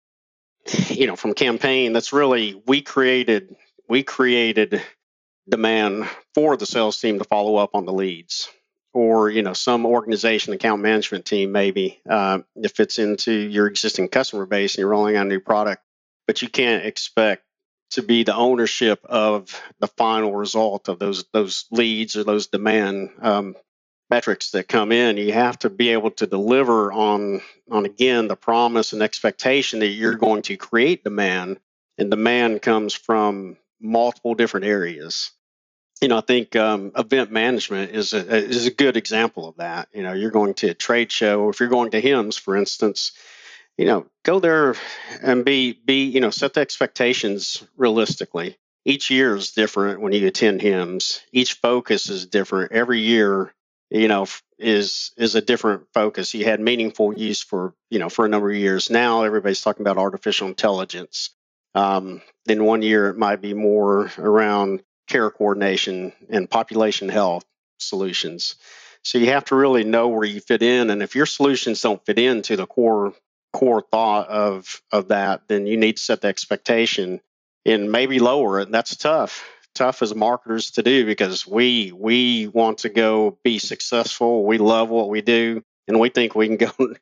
[0.88, 3.54] you know, from campaign, that's really we created
[3.88, 4.82] we created
[5.48, 8.48] demand for the sales team to follow up on the leads,
[8.92, 14.08] or you know, some organization account management team maybe uh, if it's into your existing
[14.08, 15.82] customer base and you're rolling out a new product,
[16.26, 17.44] but you can't expect
[17.90, 23.10] to be the ownership of the final result of those those leads or those demand
[23.20, 23.56] um,
[24.10, 25.16] metrics that come in.
[25.16, 29.88] You have to be able to deliver on on again the promise and expectation that
[29.88, 31.58] you're going to create demand,
[31.98, 35.32] and demand comes from multiple different areas.
[36.00, 39.88] You know, I think um, event management is a is a good example of that.
[39.94, 42.56] You know, you're going to a trade show, or if you're going to HIMSS, for
[42.56, 43.12] instance,
[43.76, 44.74] you know, go there
[45.22, 48.56] and be be you know set the expectations realistically.
[48.84, 51.20] Each year is different when you attend HIMSS.
[51.32, 52.70] Each focus is different.
[52.72, 53.52] Every year,
[53.90, 54.26] you know,
[54.58, 56.32] is is a different focus.
[56.34, 58.90] You had meaningful use for you know for a number of years.
[58.90, 61.30] Now everybody's talking about artificial intelligence.
[61.74, 67.44] Um, then one year it might be more around care coordination and population health
[67.78, 68.56] solutions.
[69.02, 72.04] So you have to really know where you fit in, and if your solutions don't
[72.06, 73.12] fit into the core
[73.56, 77.22] core thought of of that, then you need to set the expectation
[77.64, 78.64] and maybe lower it.
[78.64, 83.58] And that's tough, tough as marketers to do because we we want to go be
[83.58, 84.44] successful.
[84.44, 86.70] We love what we do, and we think we can go,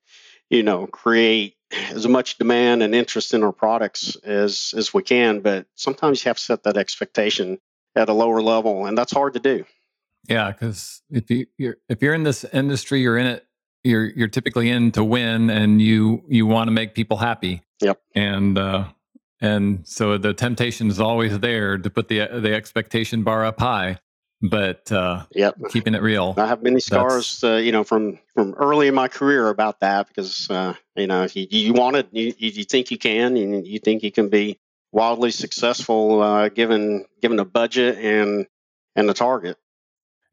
[0.49, 1.57] you know, create
[1.91, 5.41] as much demand and interest in our products as as we can.
[5.41, 7.59] But sometimes you have to set that expectation
[7.97, 9.65] at a lower level, and that's hard to do.
[10.29, 13.45] Yeah, because if you you're, if you're in this industry, you're in it.
[13.85, 17.63] You're you're typically in to win, and you you want to make people happy.
[17.81, 18.01] Yep.
[18.15, 18.87] And uh,
[19.41, 23.99] and so the temptation is always there to put the the expectation bar up high
[24.45, 25.57] but uh, yep.
[25.71, 26.35] keeping it real.
[26.37, 30.09] I have many scars, uh, you know, from from early in my career about that
[30.09, 33.79] because uh, you know you, you want it, you, you think you can, and you
[33.79, 34.59] think you can be
[34.93, 38.47] wildly successful uh, given given a budget and
[38.95, 39.57] and a target.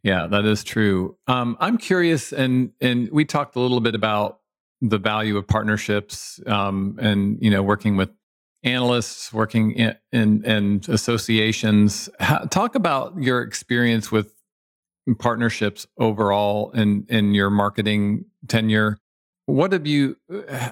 [0.04, 1.18] Yeah, that is true.
[1.28, 4.40] Um, I'm curious, and and we talked a little bit about
[4.82, 8.10] the value of partnerships, um, and you know, working with
[8.64, 12.10] analysts, working in in associations.
[12.20, 14.34] How, talk about your experience with
[15.20, 18.98] partnerships overall in in your marketing tenure.
[19.46, 20.18] What have you?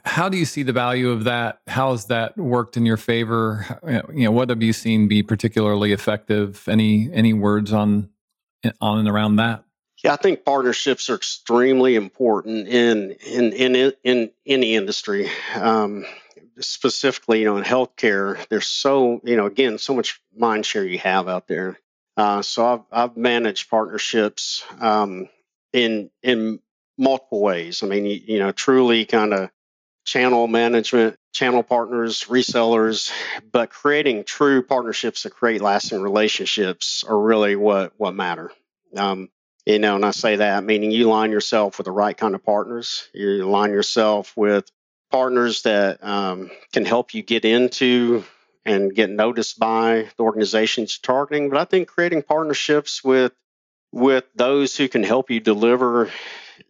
[0.06, 1.62] How do you see the value of that?
[1.68, 3.80] How has that worked in your favor?
[4.14, 6.68] You know, what have you seen be particularly effective?
[6.68, 8.10] Any any words on
[8.82, 9.64] on and around that?
[10.04, 15.30] Yeah, I think partnerships are extremely important in in in in any industry.
[15.56, 16.06] Um,
[16.60, 21.00] specifically, you know, in healthcare, there's so you know, again, so much mind share you
[21.00, 21.78] have out there.
[22.16, 25.28] Uh, so I've I've managed partnerships um,
[25.74, 26.60] in in
[26.98, 27.84] multiple ways.
[27.84, 29.50] I mean, you, you know, truly kind of
[30.10, 33.12] channel management, channel partners, resellers,
[33.52, 38.52] but creating true partnerships that create lasting relationships are really what what matter.
[38.96, 39.30] Um,
[39.68, 42.44] you know, and I say that meaning you align yourself with the right kind of
[42.44, 43.08] partners.
[43.14, 44.72] You align yourself with
[45.12, 48.24] partners that um, can help you get into
[48.66, 51.50] and get noticed by the organizations you're targeting.
[51.50, 53.32] But I think creating partnerships with
[53.92, 56.10] with those who can help you deliver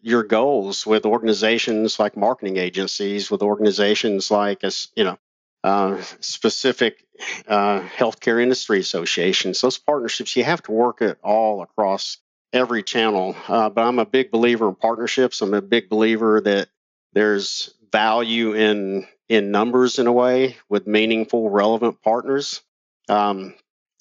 [0.02, 5.18] your goals with organizations like marketing agencies, with organizations like as you know
[5.64, 7.06] uh, specific
[7.48, 9.62] uh, healthcare industry associations.
[9.62, 12.18] Those partnerships, you have to work it all across
[12.54, 13.36] every channel.
[13.48, 15.42] Uh, but I'm a big believer in partnerships.
[15.42, 16.70] I'm a big believer that
[17.14, 22.62] there's value in in numbers in a way with meaningful, relevant partners.
[23.08, 23.54] Um,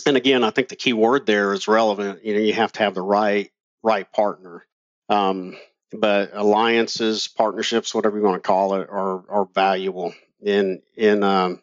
[0.07, 2.24] and again, I think the key word there is relevant.
[2.24, 3.51] You know, you have to have the right
[3.82, 4.64] right partner.
[5.09, 5.57] Um,
[5.93, 11.62] but alliances, partnerships, whatever you want to call it, are are valuable in in um,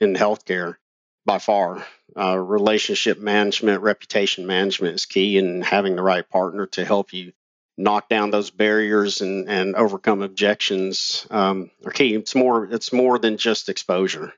[0.00, 0.76] in healthcare
[1.24, 1.84] by far.
[2.16, 7.32] Uh, relationship management, reputation management is key, and having the right partner to help you
[7.80, 12.14] knock down those barriers and, and overcome objections um, are key.
[12.14, 14.32] It's more it's more than just exposure,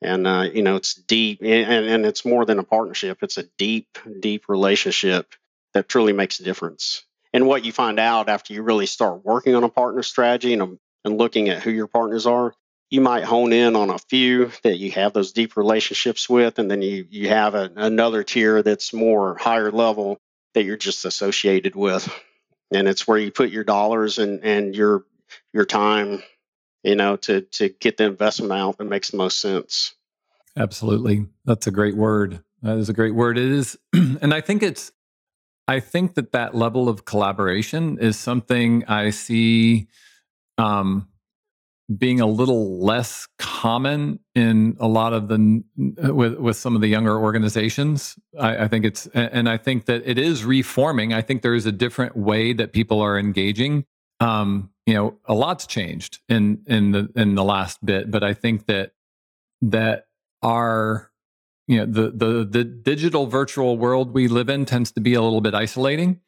[0.00, 3.18] and uh, you know it's deep and, and it's more than a partnership.
[3.22, 5.34] It's a deep deep relationship
[5.74, 7.04] that truly makes a difference.
[7.32, 10.62] And what you find out after you really start working on a partner strategy and,
[10.62, 12.54] um, and looking at who your partners are,
[12.90, 16.70] you might hone in on a few that you have those deep relationships with, and
[16.70, 20.18] then you you have a, another tier that's more higher level
[20.52, 22.06] that you're just associated with.
[22.70, 25.04] And it's where you put your dollars and and your
[25.54, 26.22] your time
[26.82, 29.94] you know to to get the investment out that makes the most sense.
[30.56, 31.26] Absolutely.
[31.46, 32.44] That's a great word.
[32.60, 33.38] That is a great word.
[33.38, 34.92] It is and i think it's
[35.72, 39.88] i think that that level of collaboration is something i see
[40.58, 41.08] um
[41.98, 46.88] being a little less common in a lot of the with with some of the
[46.88, 48.18] younger organizations.
[48.38, 51.12] I, I, think it's and I think that it is reforming.
[51.12, 53.84] I think there is a different way that people are engaging.
[54.20, 58.34] Um, you know, a lot's changed in in the in the last bit, but I
[58.34, 58.92] think that
[59.62, 60.06] that
[60.42, 61.10] our
[61.66, 65.22] you know the the the digital virtual world we live in tends to be a
[65.22, 66.20] little bit isolating,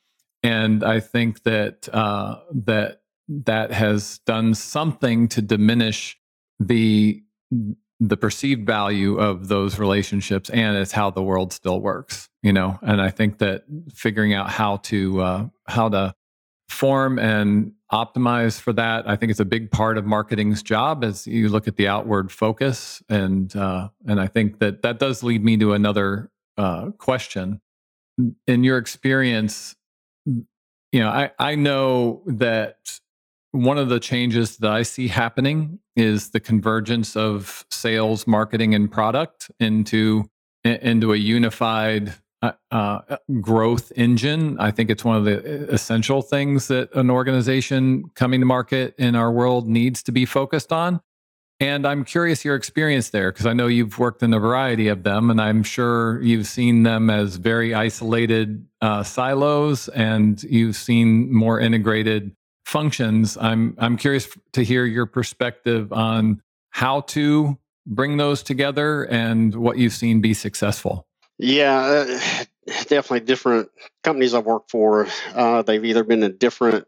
[0.43, 6.19] and I think that uh, that that has done something to diminish
[6.61, 7.23] the
[8.01, 12.79] the perceived value of those relationships and it's how the world still works you know?
[12.83, 16.15] And i think that figuring out how to uh, how to
[16.75, 19.09] form and optimize for that.
[19.09, 22.33] I think it's a big part of marketing's job as you look at the outward
[22.33, 23.03] focus.
[23.09, 27.61] And uh, and i think that that does lead me to another uh, question.
[28.47, 29.75] In your experience
[30.27, 33.01] you know i i know that
[33.55, 38.91] one of the changes that I see happening is the convergence of sales, marketing, and
[38.91, 40.25] product into
[40.65, 42.15] into a unified
[42.71, 44.59] uh, uh, growth engine.
[44.59, 48.95] I think it's one of the uh, essential things that an organization coming to market
[48.99, 51.01] in our world needs to be focused on.
[51.61, 55.05] And I'm curious your experience there because I know you've worked in a variety of
[55.05, 61.33] them, and I'm sure you've seen them as very isolated uh, silos, and you've seen
[61.33, 62.35] more integrated
[62.67, 63.39] functions.
[63.41, 69.79] I'm I'm curious to hear your perspective on how to bring those together and what
[69.79, 71.07] you've seen be successful.
[71.39, 73.71] Yeah, uh, definitely different
[74.03, 75.09] companies I've worked for.
[75.35, 76.87] Uh, they've either been in different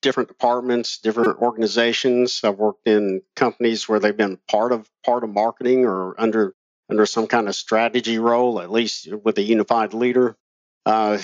[0.00, 2.40] different departments, different organizations.
[2.42, 6.54] I've worked in companies where they've been part of part of marketing or under
[6.90, 10.36] under some kind of strategy role, at least with a unified leader.
[10.84, 11.18] Uh,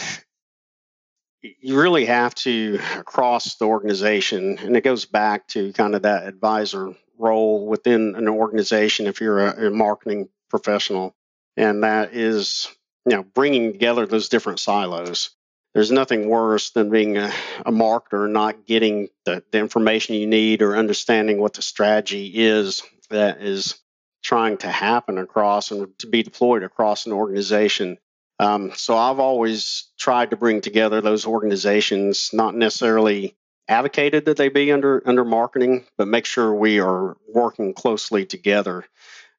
[1.43, 6.27] you really have to across the organization, and it goes back to kind of that
[6.27, 11.15] advisor role within an organization if you're a, a marketing professional,
[11.59, 12.69] and that is
[13.05, 15.31] you know bringing together those different silos
[15.75, 17.31] there's nothing worse than being a,
[17.67, 22.83] a marketer not getting the, the information you need or understanding what the strategy is
[23.11, 23.79] that is
[24.23, 27.99] trying to happen across and to be deployed across an organization.
[28.39, 33.37] Um, so I've always tried to bring together those organizations, not necessarily
[33.69, 38.85] advocated that they be under under marketing, but make sure we are working closely together.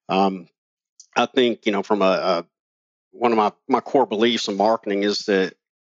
[0.08, 0.48] Um,
[1.16, 2.46] I think you know from a, a
[3.12, 5.56] one of my my core beliefs in marketing is that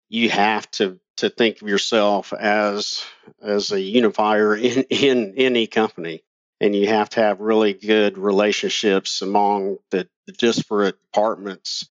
[0.09, 3.03] you have to to think of yourself as
[3.43, 6.23] as a unifier in, in any company.
[6.63, 11.89] And you have to have really good relationships among the, the disparate departments.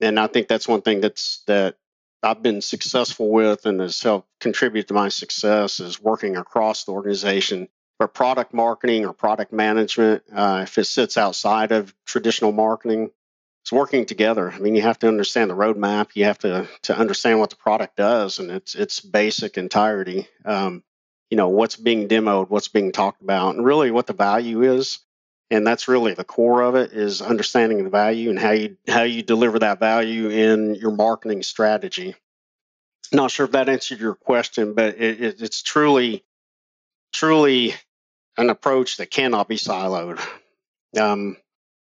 [0.00, 1.76] And i think that's one thing that's that
[2.22, 6.92] i've been successful with and has helped contribute to my success is working across the
[6.92, 7.68] organization
[7.98, 13.10] for product marketing or product management uh, if it sits outside of traditional marketing
[13.68, 14.50] it's working together.
[14.50, 16.08] I mean, you have to understand the roadmap.
[16.14, 20.26] You have to to understand what the product does and its its basic entirety.
[20.46, 20.82] Um,
[21.28, 25.00] you know what's being demoed, what's being talked about, and really what the value is.
[25.50, 29.02] And that's really the core of it is understanding the value and how you how
[29.02, 32.14] you deliver that value in your marketing strategy.
[33.12, 36.24] Not sure if that answered your question, but it, it, it's truly
[37.12, 37.74] truly
[38.38, 40.20] an approach that cannot be siloed.
[40.98, 41.36] Um,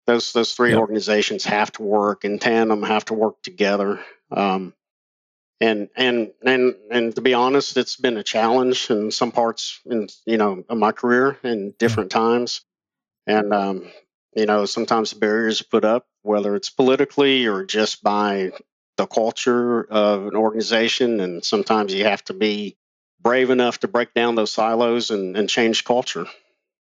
[0.08, 0.80] those those three yep.
[0.80, 4.00] organizations have to work in tandem, have to work together.
[4.32, 4.74] Um,
[5.60, 10.08] and and and and to be honest, it's been a challenge in some parts in
[10.26, 12.24] you know of my career in different mm-hmm.
[12.24, 12.62] times.
[13.28, 13.92] And um,
[14.34, 18.52] you know, sometimes the barriers are put up, whether it's politically or just by
[18.96, 22.78] the culture of an organization, and sometimes you have to be
[23.22, 26.26] brave enough to break down those silos and, and change culture.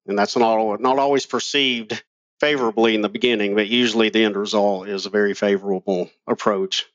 [0.07, 2.03] And that's not not always perceived
[2.39, 6.85] favorably in the beginning, but usually the end result is a very favorable approach.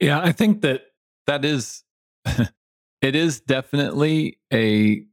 [0.00, 0.86] Yeah, I think that
[1.26, 1.84] that is
[3.02, 5.04] it is definitely a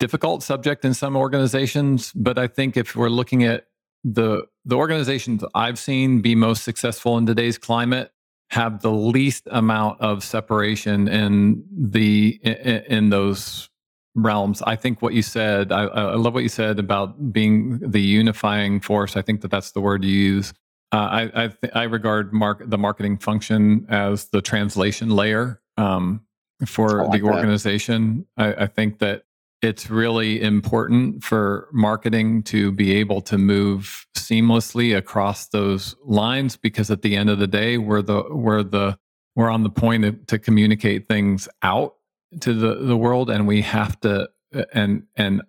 [0.00, 3.66] difficult subject in some organizations, but I think if we're looking at
[4.02, 8.12] the the organizations I've seen be most successful in today's climate
[8.50, 13.68] have the least amount of separation in the in, in those
[14.14, 14.62] realms.
[14.62, 18.80] I think what you said, I, I, love what you said about being the unifying
[18.80, 19.16] force.
[19.16, 20.52] I think that that's the word you use.
[20.92, 26.20] Uh, I I, th- I, regard mark the marketing function as the translation layer um,
[26.66, 28.26] for like the organization.
[28.36, 29.24] I, I think that
[29.64, 36.90] it's really important for marketing to be able to move seamlessly across those lines because
[36.90, 38.98] at the end of the day, we're the we're the
[39.34, 41.94] we're on the point of, to communicate things out
[42.40, 43.30] to the, the world.
[43.30, 44.28] And we have to
[44.72, 45.42] and and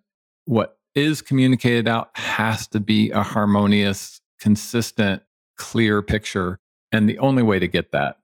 [0.46, 5.22] what is communicated out has to be a harmonious consistent
[5.58, 6.60] clear picture.
[6.92, 8.20] And the only way to get that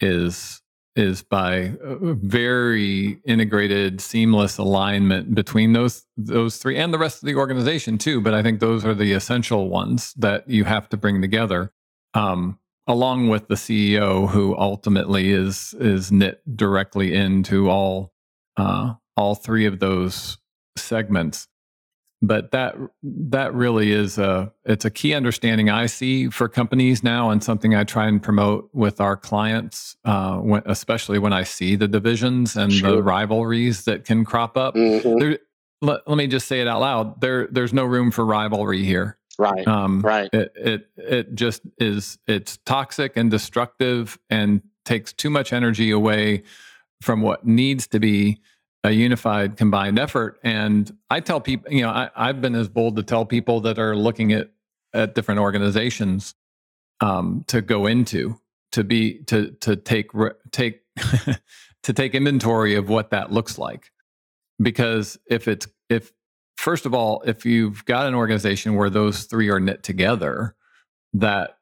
[0.00, 0.61] is
[0.94, 7.34] is by very integrated seamless alignment between those those three and the rest of the
[7.34, 11.22] organization too but i think those are the essential ones that you have to bring
[11.22, 11.72] together
[12.14, 18.12] um, along with the CEO, who ultimately is is knit directly into all
[18.56, 20.38] uh, all three of those
[20.76, 21.48] segments.
[22.24, 27.30] But that that really is a it's a key understanding I see for companies now,
[27.30, 31.74] and something I try and promote with our clients, uh, when, especially when I see
[31.74, 32.92] the divisions and sure.
[32.92, 34.76] the rivalries that can crop up.
[34.76, 35.18] Mm-hmm.
[35.18, 35.38] There,
[35.80, 37.20] let, let me just say it out loud.
[37.20, 39.18] There there's no room for rivalry here.
[39.36, 39.66] Right.
[39.66, 40.30] Um, right.
[40.32, 42.18] It, it it just is.
[42.28, 46.44] It's toxic and destructive, and takes too much energy away
[47.00, 48.40] from what needs to be
[48.84, 50.38] a unified combined effort.
[50.42, 53.78] And I tell people, you know, I, I've been as bold to tell people that
[53.78, 54.50] are looking at
[54.94, 56.34] at different organizations
[57.00, 58.38] um, to go into
[58.72, 60.10] to be to to take
[60.50, 60.80] take
[61.82, 63.90] to take inventory of what that looks like
[64.60, 66.12] because if it's if
[66.56, 70.54] first of all, if you've got an organization where those three are knit together,
[71.12, 71.58] that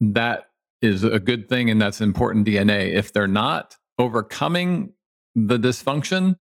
[0.00, 0.50] that
[0.82, 2.92] is a good thing and that's important DNA.
[2.92, 4.92] If they're not, overcoming
[5.34, 6.36] the dysfunction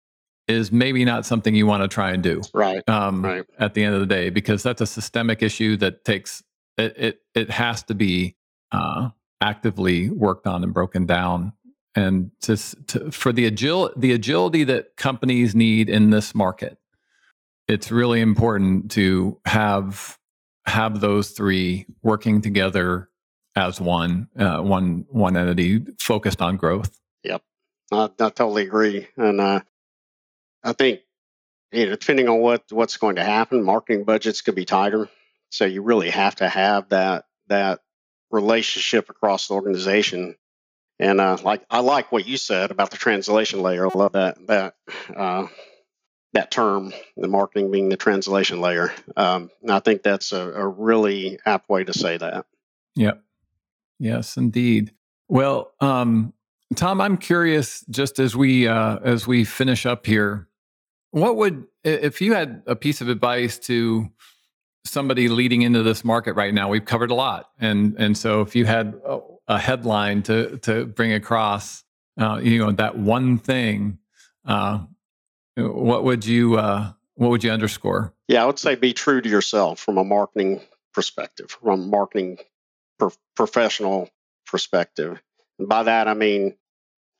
[0.51, 2.42] is maybe not something you want to try and do.
[2.53, 2.86] Right.
[2.88, 3.44] Um, right.
[3.59, 6.42] At the end of the day, because that's a systemic issue that takes
[6.76, 6.96] it.
[6.96, 8.36] It, it has to be
[8.72, 11.53] uh, actively worked on and broken down.
[11.94, 16.78] And to, to, for the agil the agility that companies need in this market,
[17.66, 20.18] it's really important to have
[20.66, 23.09] have those three working together
[23.57, 27.01] as one uh, one one entity focused on growth.
[27.24, 27.42] Yep,
[27.90, 29.61] I, I totally agree, and uh,
[30.63, 31.01] I think
[31.73, 35.09] you know, depending on what what's going to happen, marketing budgets could be tighter.
[35.51, 37.81] So you really have to have that that
[38.31, 40.37] relationship across the organization.
[40.99, 43.87] And uh, like I like what you said about the translation layer.
[43.87, 44.75] I love that that
[45.15, 45.47] uh,
[46.33, 48.93] that term, the marketing being the translation layer.
[49.17, 52.47] Um, I think that's a, a really apt way to say that.
[52.97, 53.23] Yep.
[53.99, 54.93] Yes, indeed.
[55.29, 56.33] Well, um,
[56.75, 57.85] Tom, I'm curious.
[57.91, 60.49] Just as we uh, as we finish up here,
[61.11, 64.09] what would if you had a piece of advice to
[64.85, 66.69] somebody leading into this market right now?
[66.69, 69.01] We've covered a lot, and and so if you had
[69.49, 71.83] a, headline to to bring across,
[72.21, 73.99] uh, you know, that one thing,
[74.47, 74.85] uh,
[75.57, 78.15] what would you uh, what would you underscore?
[78.29, 80.61] Yeah, I would say be true to yourself from a marketing
[80.95, 82.39] perspective, from a marketing
[82.99, 84.09] pro- professional
[84.47, 85.21] perspective.
[85.59, 86.55] And by that I mean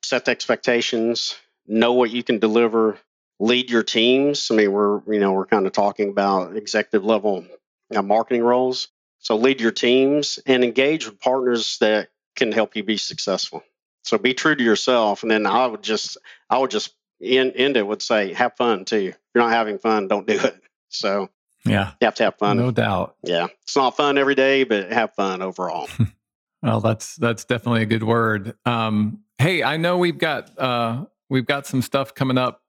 [0.03, 1.35] set expectations,
[1.67, 2.97] know what you can deliver,
[3.41, 4.49] lead your teams.
[4.51, 7.45] I mean, we're you know we're kind of talking about executive level
[7.93, 8.87] uh, marketing roles.
[9.19, 13.63] So lead your teams and engage with partners that can help you be successful.
[14.03, 16.17] So be true to yourself, and then I would just
[16.49, 19.09] I would just end, end it would say have fun too.
[19.09, 20.55] If you're not having fun, don't do it.
[20.89, 21.29] So
[21.65, 22.57] yeah, you have to have fun.
[22.57, 23.15] No doubt.
[23.23, 25.87] Yeah, it's not fun every day, but have fun overall.
[26.63, 28.55] well, that's that's definitely a good word.
[28.65, 32.61] Um, hey, I know we've got uh, we've got some stuff coming up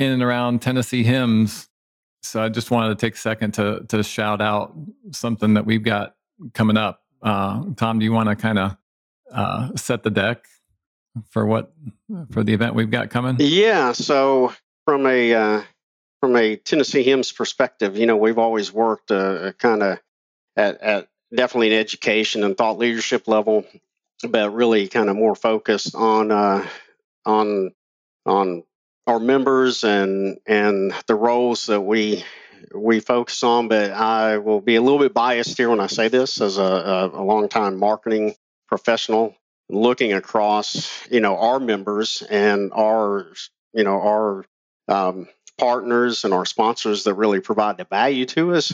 [0.00, 1.68] in and around Tennessee HIMSS.
[2.22, 4.74] So I just wanted to take a second to to shout out
[5.12, 6.16] something that we've got
[6.54, 7.02] coming up.
[7.22, 8.76] Uh, Tom, do you want to kind of
[9.32, 10.44] uh, set the deck
[11.30, 11.72] for what
[12.30, 13.36] for the event we've got coming?
[13.38, 13.92] Yeah.
[13.92, 14.52] So
[14.84, 15.62] from a uh,
[16.20, 19.98] from a Tennessee HIMSS perspective, you know, we've always worked uh, kind of
[20.56, 23.64] at, at definitely an education and thought leadership level,
[24.28, 26.66] but really kind of more focused on uh,
[27.24, 27.72] on
[28.26, 28.62] on
[29.10, 32.24] our members and and the roles that we
[32.72, 33.66] we focus on.
[33.68, 36.62] But I will be a little bit biased here when I say this as a,
[36.62, 38.34] a, a long time marketing
[38.68, 39.34] professional
[39.68, 43.26] looking across you know our members and our
[43.72, 44.44] you know our
[44.86, 48.72] um, partners and our sponsors that really provide the value to us.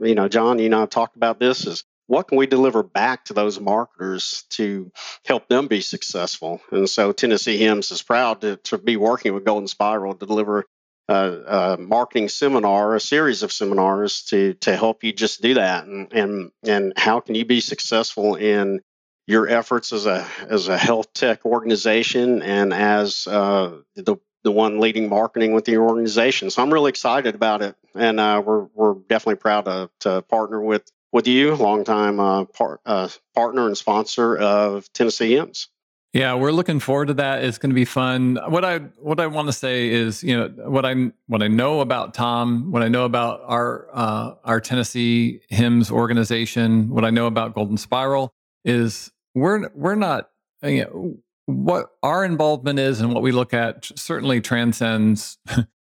[0.00, 3.26] You know, John, you know, I've talked about this is what can we deliver back
[3.26, 4.90] to those marketers to
[5.26, 6.60] help them be successful?
[6.72, 10.64] And so Tennessee HIMSS is proud to, to be working with Golden Spiral to deliver
[11.06, 15.84] a, a, marketing seminar, a series of seminars to to help you just do that,
[15.84, 18.80] and and and how can you be successful in
[19.26, 24.80] your efforts as a as a health tech organization and as uh, the the one
[24.80, 26.50] leading marketing with the organization.
[26.50, 30.60] So I'm really excited about it, and uh, we're we're definitely proud to to partner
[30.60, 32.44] with with you, longtime uh,
[32.84, 35.68] uh, partner and sponsor of Tennessee HIMSS.
[36.14, 37.44] Yeah, we're looking forward to that.
[37.44, 38.38] It's going to be fun.
[38.48, 41.80] What I what I want to say is, you know, what I what I know
[41.80, 47.26] about Tom, what I know about our uh, our Tennessee HIMSS organization, what I know
[47.26, 48.32] about Golden Spiral
[48.64, 50.30] is we're we're not
[50.62, 55.38] you know, what our involvement is and what we look at certainly transcends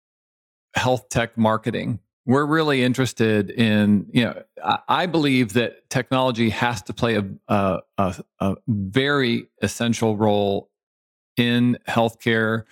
[0.76, 2.00] health tech marketing.
[2.26, 4.44] We're really interested in, you know,
[4.88, 10.70] I believe that technology has to play a, a, a, a very essential role
[11.36, 12.64] in healthcare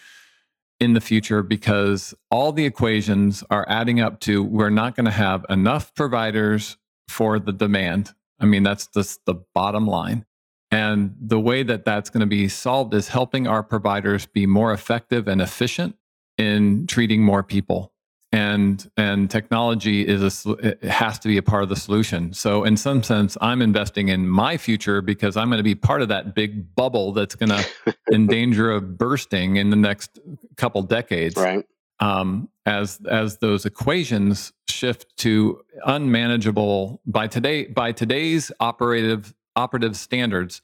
[0.79, 5.11] in the future because all the equations are adding up to we're not going to
[5.11, 6.77] have enough providers
[7.07, 8.13] for the demand.
[8.39, 10.25] I mean, that's just the bottom line.
[10.71, 14.71] And the way that that's going to be solved is helping our providers be more
[14.71, 15.95] effective and efficient
[16.37, 17.91] in treating more people.
[18.31, 22.31] And and technology is a it has to be a part of the solution.
[22.33, 26.03] So in some sense, I'm investing in my future because I'm going to be part
[26.03, 27.49] of that big bubble that's going
[27.85, 30.19] to in danger of bursting in the next
[30.57, 31.35] couple decades.
[31.35, 31.65] Right.
[31.99, 40.61] Um, as as those equations shift to unmanageable by today by today's operative operative standards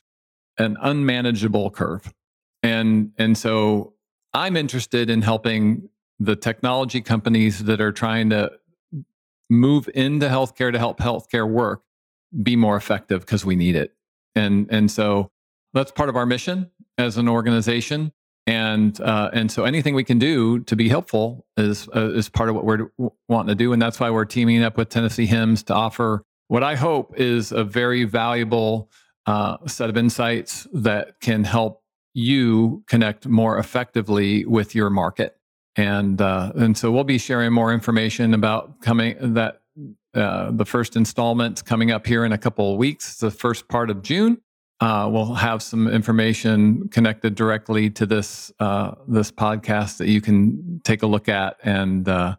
[0.58, 2.14] an unmanageable curve.
[2.64, 3.94] And and so
[4.34, 5.90] I'm interested in helping
[6.20, 8.52] the technology companies that are trying to
[9.50, 11.84] move into healthcare to help healthcare work
[12.42, 13.94] be more effective because we need it.
[14.36, 15.32] And and so
[15.74, 18.12] that's part of our mission as an organization.
[18.48, 22.50] And uh, and so anything we can do to be helpful is uh, is part
[22.50, 22.90] of what we're
[23.28, 26.64] wanting to do, and that's why we're teaming up with Tennessee HIMSS to offer what
[26.64, 28.92] I hope is a very valuable
[29.26, 31.82] uh, set of insights that can help
[32.14, 35.38] you connect more effectively with your market.
[35.78, 39.62] And uh, and so we'll be sharing more information about coming that
[40.14, 43.18] uh, the first installment coming up here in a couple of weeks.
[43.18, 44.42] The first part of June.
[44.82, 50.82] Uh, we'll have some information connected directly to this uh, this podcast that you can
[50.84, 52.36] take a look at and uh,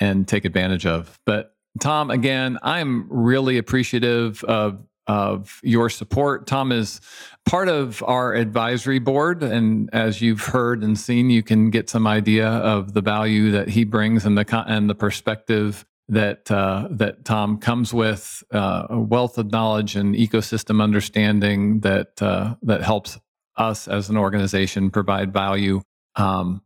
[0.00, 1.18] and take advantage of.
[1.26, 6.46] But Tom, again, I'm really appreciative of of your support.
[6.46, 7.00] Tom is
[7.44, 12.06] part of our advisory board, and as you've heard and seen, you can get some
[12.06, 17.24] idea of the value that he brings and the and the perspective that uh, that
[17.24, 23.18] Tom comes with uh, a wealth of knowledge and ecosystem understanding that uh, that helps
[23.56, 25.80] us as an organization provide value,
[26.14, 26.62] um,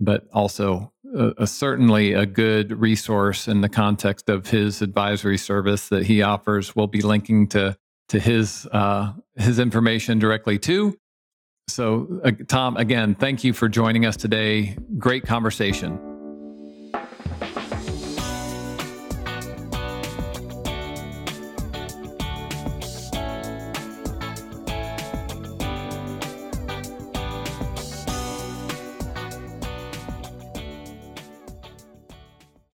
[0.00, 5.90] but also a, a certainly a good resource in the context of his advisory service
[5.90, 6.74] that he offers.
[6.74, 7.76] We'll be linking to
[8.12, 10.98] to his uh, his information directly too.
[11.68, 14.76] So, uh, Tom, again, thank you for joining us today.
[14.98, 15.98] Great conversation.